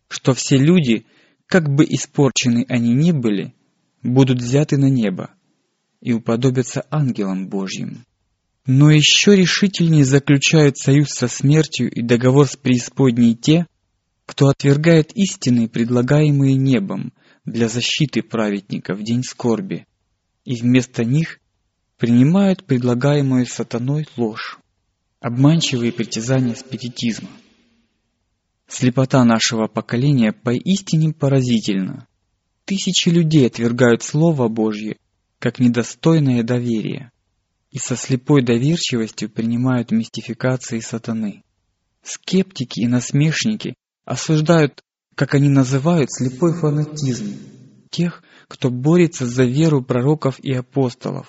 что 0.08 0.34
все 0.34 0.58
люди, 0.58 1.06
как 1.46 1.74
бы 1.74 1.84
испорчены 1.84 2.66
они 2.68 2.92
ни 2.92 3.12
были, 3.12 3.54
будут 4.02 4.42
взяты 4.42 4.76
на 4.76 4.90
небо 4.90 5.30
и 6.02 6.12
уподобятся 6.12 6.84
ангелам 6.90 7.48
Божьим. 7.48 8.04
Но 8.66 8.90
еще 8.90 9.36
решительнее 9.36 10.04
заключают 10.04 10.76
союз 10.76 11.08
со 11.10 11.28
смертью 11.28 11.90
и 11.90 12.02
договор 12.02 12.46
с 12.46 12.56
преисподней 12.56 13.34
те, 13.34 13.66
кто 14.26 14.48
отвергает 14.48 15.12
истины, 15.16 15.68
предлагаемые 15.68 16.56
небом 16.56 17.14
для 17.46 17.68
защиты 17.68 18.22
праведника 18.22 18.94
в 18.94 19.02
день 19.02 19.22
скорби, 19.22 19.86
и 20.44 20.60
вместо 20.60 21.04
них 21.04 21.38
принимают 21.96 22.64
предлагаемую 22.64 23.46
сатаной 23.46 24.06
ложь, 24.16 24.58
обманчивые 25.26 25.90
притязания 25.90 26.54
спиритизма. 26.54 27.28
Слепота 28.68 29.24
нашего 29.24 29.66
поколения 29.66 30.32
поистине 30.32 31.12
поразительна. 31.12 32.06
Тысячи 32.64 33.08
людей 33.08 33.44
отвергают 33.48 34.04
Слово 34.04 34.46
Божье 34.46 34.98
как 35.40 35.58
недостойное 35.58 36.44
доверия 36.44 37.10
и 37.72 37.78
со 37.78 37.96
слепой 37.96 38.44
доверчивостью 38.44 39.28
принимают 39.28 39.90
мистификации 39.90 40.78
сатаны. 40.78 41.42
Скептики 42.04 42.78
и 42.82 42.86
насмешники 42.86 43.74
осуждают, 44.04 44.84
как 45.16 45.34
они 45.34 45.48
называют, 45.48 46.12
слепой 46.12 46.54
фанатизм 46.54 47.36
тех, 47.90 48.22
кто 48.46 48.70
борется 48.70 49.26
за 49.26 49.42
веру 49.42 49.82
пророков 49.82 50.38
и 50.38 50.52
апостолов, 50.52 51.26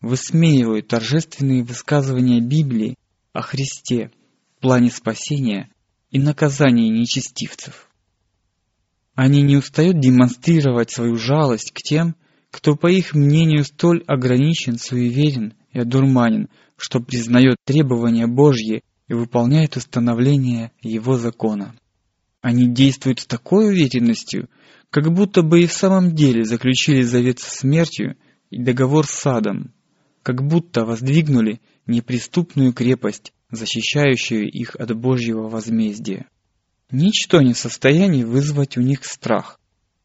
высмеивают 0.00 0.88
торжественные 0.88 1.62
высказывания 1.62 2.40
Библии 2.40 2.96
о 3.34 3.42
Христе, 3.42 4.12
плане 4.60 4.90
спасения 4.90 5.68
и 6.10 6.18
наказании 6.18 6.88
нечестивцев. 6.88 7.90
Они 9.14 9.42
не 9.42 9.56
устают 9.56 10.00
демонстрировать 10.00 10.90
свою 10.90 11.16
жалость 11.16 11.72
к 11.72 11.82
тем, 11.82 12.14
кто, 12.50 12.76
по 12.76 12.86
их 12.86 13.12
мнению, 13.12 13.64
столь 13.64 14.04
ограничен, 14.06 14.78
суеверен 14.78 15.54
и 15.72 15.80
одурманен, 15.80 16.48
что 16.76 17.00
признает 17.00 17.56
требования 17.64 18.28
Божьи 18.28 18.82
и 19.08 19.14
выполняет 19.14 19.76
установление 19.76 20.70
Его 20.80 21.18
закона. 21.18 21.74
Они 22.40 22.68
действуют 22.68 23.20
с 23.20 23.26
такой 23.26 23.66
уверенностью, 23.66 24.48
как 24.90 25.12
будто 25.12 25.42
бы 25.42 25.62
и 25.62 25.66
в 25.66 25.72
самом 25.72 26.14
деле 26.14 26.44
заключили 26.44 27.02
завет 27.02 27.40
со 27.40 27.50
смертью 27.50 28.16
и 28.50 28.62
договор 28.62 29.06
с 29.06 29.10
садом, 29.10 29.72
как 30.22 30.44
будто 30.46 30.84
воздвигнули 30.84 31.60
неприступную 31.86 32.72
крепость, 32.72 33.32
защищающую 33.50 34.50
их 34.50 34.76
от 34.76 34.96
Божьего 34.96 35.48
возмездия. 35.48 36.26
Ничто 36.90 37.40
не 37.40 37.52
в 37.52 37.58
состоянии 37.58 38.24
вызвать 38.24 38.76
у 38.76 38.80
них 38.80 39.04
страх. 39.04 39.58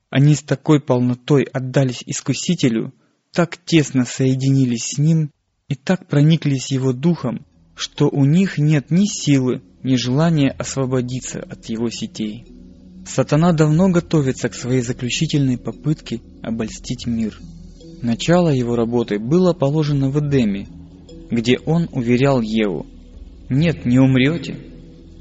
Они 0.10 0.36
с 0.36 0.42
такой 0.42 0.82
полнотой 0.82 1.44
отдались 1.44 2.04
Искусителю, 2.06 2.94
так 3.32 3.58
тесно 3.58 4.06
соединились 4.06 4.96
с 4.96 4.98
Ним 4.98 5.32
и 5.68 5.76
так 5.76 6.08
прониклись 6.08 6.72
Его 6.72 6.94
Духом, 6.94 7.46
что 7.76 8.10
у 8.10 8.26
них 8.26 8.58
нет 8.58 8.92
ни 8.92 9.06
силы, 9.06 9.62
ни 9.84 9.96
желания 9.96 10.50
освободиться 10.50 11.40
от 11.42 11.66
Его 11.66 11.90
сетей. 11.90 12.46
Сатана 13.06 13.54
давно 13.54 13.90
готовится 13.90 14.50
к 14.50 14.56
своей 14.56 14.82
заключительной 14.82 15.58
попытке 15.58 16.22
обольстить 16.42 17.08
мир. 17.08 17.40
Начало 18.02 18.50
его 18.50 18.76
работы 18.76 19.20
было 19.20 19.54
положено 19.54 20.10
в 20.10 20.20
Эдеме, 20.20 20.68
где 21.30 21.58
он 21.66 21.88
уверял 21.92 22.42
Еву, 22.42 22.86
«Нет, 23.50 23.86
не 23.86 24.00
умрете, 24.00 24.58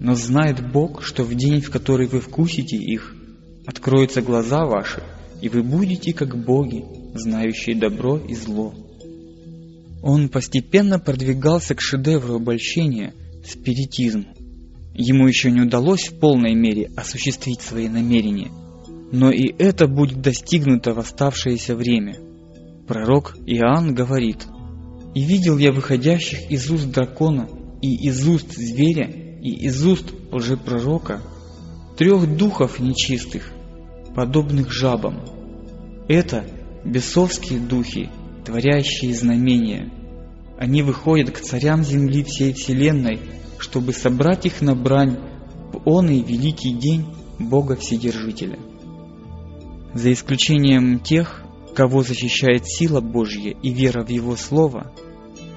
но 0.01 0.14
знает 0.14 0.73
Бог, 0.73 1.03
что 1.03 1.25
в 1.25 1.35
день, 1.35 1.61
в 1.61 1.71
который 1.71 2.07
вы 2.07 2.21
вкусите 2.21 2.77
их, 2.77 3.14
откроются 3.66 4.23
глаза 4.23 4.64
ваши, 4.64 5.03
и 5.40 5.49
вы 5.49 5.62
будете 5.62 6.12
как 6.12 6.37
боги, 6.37 6.85
знающие 7.14 7.77
добро 7.77 8.18
и 8.18 8.35
зло. 8.35 8.75
Он 10.03 10.29
постепенно 10.29 10.99
продвигался 10.99 11.75
к 11.75 11.81
шедевру 11.81 12.37
обольщения– 12.37 13.14
спиритизму. 13.44 14.27
Ему 14.94 15.27
еще 15.27 15.51
не 15.51 15.61
удалось 15.61 16.09
в 16.09 16.18
полной 16.18 16.55
мере 16.55 16.90
осуществить 16.97 17.61
свои 17.61 17.88
намерения, 17.88 18.51
но 19.12 19.31
и 19.31 19.55
это 19.59 19.87
будет 19.87 20.21
достигнуто 20.21 20.92
в 20.92 20.99
оставшееся 20.99 21.77
время. 21.77 22.16
Пророк 22.87 23.37
Иоанн 23.47 23.94
говорит, 23.94 24.47
«И 25.18 25.24
видел 25.24 25.59
я 25.59 25.72
выходящих 25.72 26.48
из 26.48 26.70
уст 26.70 26.92
дракона 26.92 27.48
и 27.83 27.92
из 28.07 28.24
уст 28.28 28.52
зверя 28.52 29.11
и 29.42 29.50
из 29.50 29.85
уст 29.85 30.12
лжепророка 30.31 31.20
трех 31.96 32.37
духов 32.37 32.78
нечистых, 32.78 33.50
подобных 34.14 34.70
жабам. 34.70 35.24
Это 36.07 36.44
бесовские 36.85 37.59
духи, 37.59 38.11
творящие 38.44 39.12
знамения. 39.12 39.90
Они 40.57 40.83
выходят 40.83 41.33
к 41.33 41.40
царям 41.40 41.83
земли 41.83 42.22
всей 42.22 42.52
вселенной, 42.52 43.18
чтобы 43.59 43.94
собрать 43.94 44.46
их 44.46 44.61
на 44.61 44.76
брань 44.76 45.18
в 45.72 45.81
он 45.85 46.11
и 46.11 46.22
великий 46.22 46.74
день 46.74 47.04
Бога 47.40 47.74
Вседержителя. 47.74 48.61
За 49.94 50.12
исключением 50.12 51.00
тех, 51.00 51.42
кого 51.74 52.04
защищает 52.04 52.68
сила 52.68 53.00
Божья 53.00 53.50
и 53.50 53.72
вера 53.72 54.04
в 54.04 54.11
Его 54.11 54.37
Слово, 54.37 54.92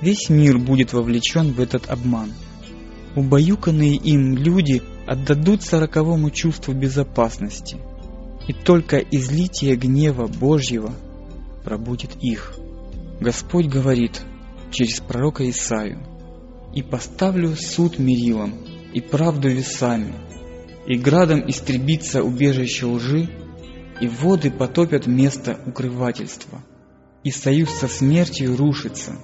весь 0.02 0.30
мир 0.30 0.58
будет 0.58 0.94
вовлечен 0.94 1.54
в 1.54 1.60
этот 1.60 1.90
обман. 1.90 2.34
Убаюканные 3.16 3.96
им 3.96 4.36
люди 4.36 4.82
отдадутся 5.06 5.80
роковому 5.80 6.30
чувству 6.32 6.74
безопасности– 6.74 7.78
и 8.48 8.54
только 8.54 8.98
излитие 8.98 9.76
гнева 9.76 10.28
Божьего 10.28 10.94
пробудет 11.64 12.16
их. 12.22 12.54
Господь 13.20 13.68
говорит 13.68 14.22
через 14.72 15.00
пророка 15.00 15.50
Исаию, 15.50 16.06
«И 16.74 16.82
поставлю 16.82 17.56
суд 17.56 18.00
мерилом, 18.00 18.54
и 18.94 19.02
правду 19.02 19.50
весами, 19.50 20.14
и 20.88 20.98
градом 20.98 21.50
истребится 21.50 22.24
убежище 22.24 22.86
лжи, 22.86 23.30
и 24.00 24.08
воды 24.08 24.50
потопят 24.50 25.06
место 25.06 25.60
укрывательства, 25.66 26.64
и 27.24 27.32
союз 27.32 27.70
со 27.70 27.88
смертью 27.88 28.58
рушится, 28.58 29.18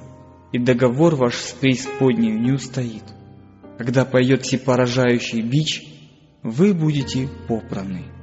и 0.51 0.60
договор 0.60 1.15
ваш 1.15 1.36
с 1.36 1.53
преисподнею 1.53 2.39
не 2.39 2.51
устоит. 2.51 3.03
Когда 3.77 4.05
пойдет 4.05 4.43
всепоражающий 4.43 5.41
бич, 5.41 5.83
вы 6.43 6.73
будете 6.73 7.27
попраны». 7.47 8.16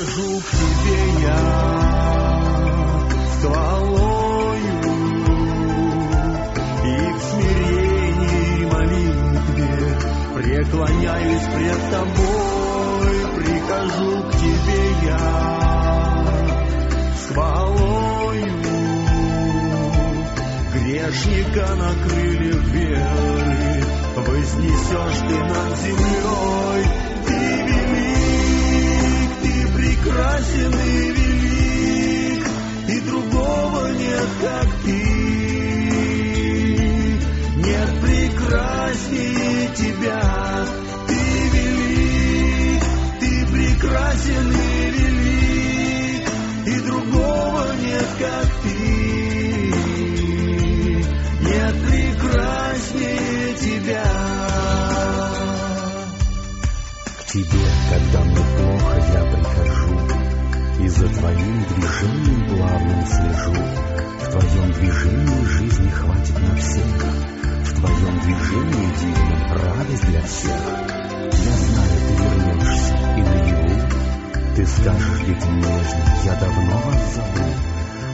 Прихожу 0.00 0.40
к 0.40 0.50
тебе 0.50 1.00
я 1.20 1.36
хвалою 3.42 4.80
и 6.84 7.12
в 7.12 7.20
смирении 7.20 8.64
молитве 8.64 9.98
преклоняюсь 10.36 11.48
пред 11.54 11.80
тобой, 11.90 13.10
прихожу 13.36 14.12
к 14.22 14.32
тебе 14.36 14.82
я 15.06 15.24
с 17.14 17.32
хвалою 17.34 18.60
грешника 20.72 21.66
на 21.76 21.90
крыльях 22.08 22.64
веры 22.68 23.84
вознесешь 24.16 25.20
ты 25.28 25.36
над 25.44 25.78
землей, 25.78 26.84
ты 27.26 27.38
велик, 27.66 28.19
прекрасен 30.20 30.74
и 30.74 31.12
велик, 31.12 32.46
и 32.88 33.00
другого 33.00 33.88
нет, 33.92 34.28
как 34.42 34.68
ты. 34.84 35.00
Нет 37.56 37.90
прекраснее 38.02 39.68
тебя, 39.74 40.66
ты 41.08 41.20
велик, 41.54 42.82
ты 43.20 43.46
прекрасен 43.46 44.52
и 44.52 44.90
велик, 44.90 46.28
и 46.66 46.80
другого 46.80 47.64
нет, 47.80 48.08
как 48.18 48.49
тебе, 57.32 57.46
когда 57.88 58.24
мне 58.24 58.34
плохо, 58.34 58.96
я 59.12 59.24
прихожу, 59.24 60.00
И 60.80 60.88
за 60.88 61.08
твоим 61.08 61.64
движением 61.64 62.48
плавным 62.48 63.06
слежу. 63.06 63.54
В 64.18 64.30
твоем 64.30 64.72
движении 64.72 65.44
жизни 65.44 65.90
хватит 65.90 66.38
на 66.40 66.56
всех, 66.56 66.84
В 67.64 67.74
твоем 67.74 68.20
движении 68.20 68.98
дивном 69.00 69.52
радость 69.52 70.06
для 70.06 70.22
всех. 70.22 70.60
Я 71.32 71.52
знаю, 71.52 71.98
ты 72.08 72.22
вернешься, 72.24 72.94
и 73.16 73.22
наяву 73.22 73.80
Ты 74.56 74.66
скажешь 74.66 75.20
детям 75.26 75.56
нежно, 75.58 76.14
я 76.24 76.34
давно 76.34 76.78
вас 76.84 77.14
зову. 77.14 77.50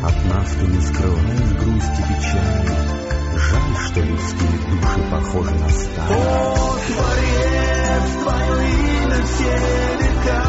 От 0.03 0.25
нас 0.27 0.51
ты 0.61 0.67
не 0.67 0.81
скрываешь 0.81 1.53
грусти 1.59 2.03
печали. 2.03 3.07
Жаль, 3.39 3.87
что 3.87 4.01
людские 4.01 4.59
души 4.71 5.11
похожи 5.11 5.55
на 5.55 5.71
сталь. 5.71 6.17
О, 6.17 6.77
Творец, 6.87 7.56
Твое 7.97 8.69
имя 8.69 9.21
все 9.25 9.55
века 10.01 10.43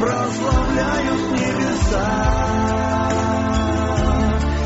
прославляют 0.00 1.22
небеса. 1.32 2.08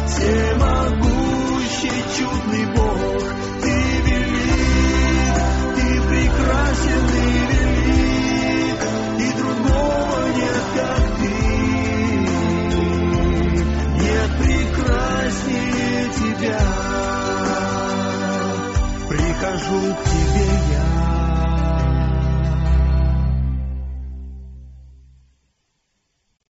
Всемогущий 0.06 2.00
чудный 2.18 2.66
Бог, 2.74 3.22
Ты 3.62 3.74
велик, 4.04 5.36
Ты 5.76 5.86
прекрасен 6.08 7.04
велик, 7.14 8.80
и 9.20 9.22
другого 9.38 10.16
нет, 10.36 10.64
как 10.76 11.04
Ты. 11.18 11.34
Нет 14.02 14.30
прекраснее 14.38 16.02
Тебя. 16.12 16.62
Прихожу 19.08 19.80
к 19.94 20.04
Тебе 20.04 20.48
я. 20.72 21.03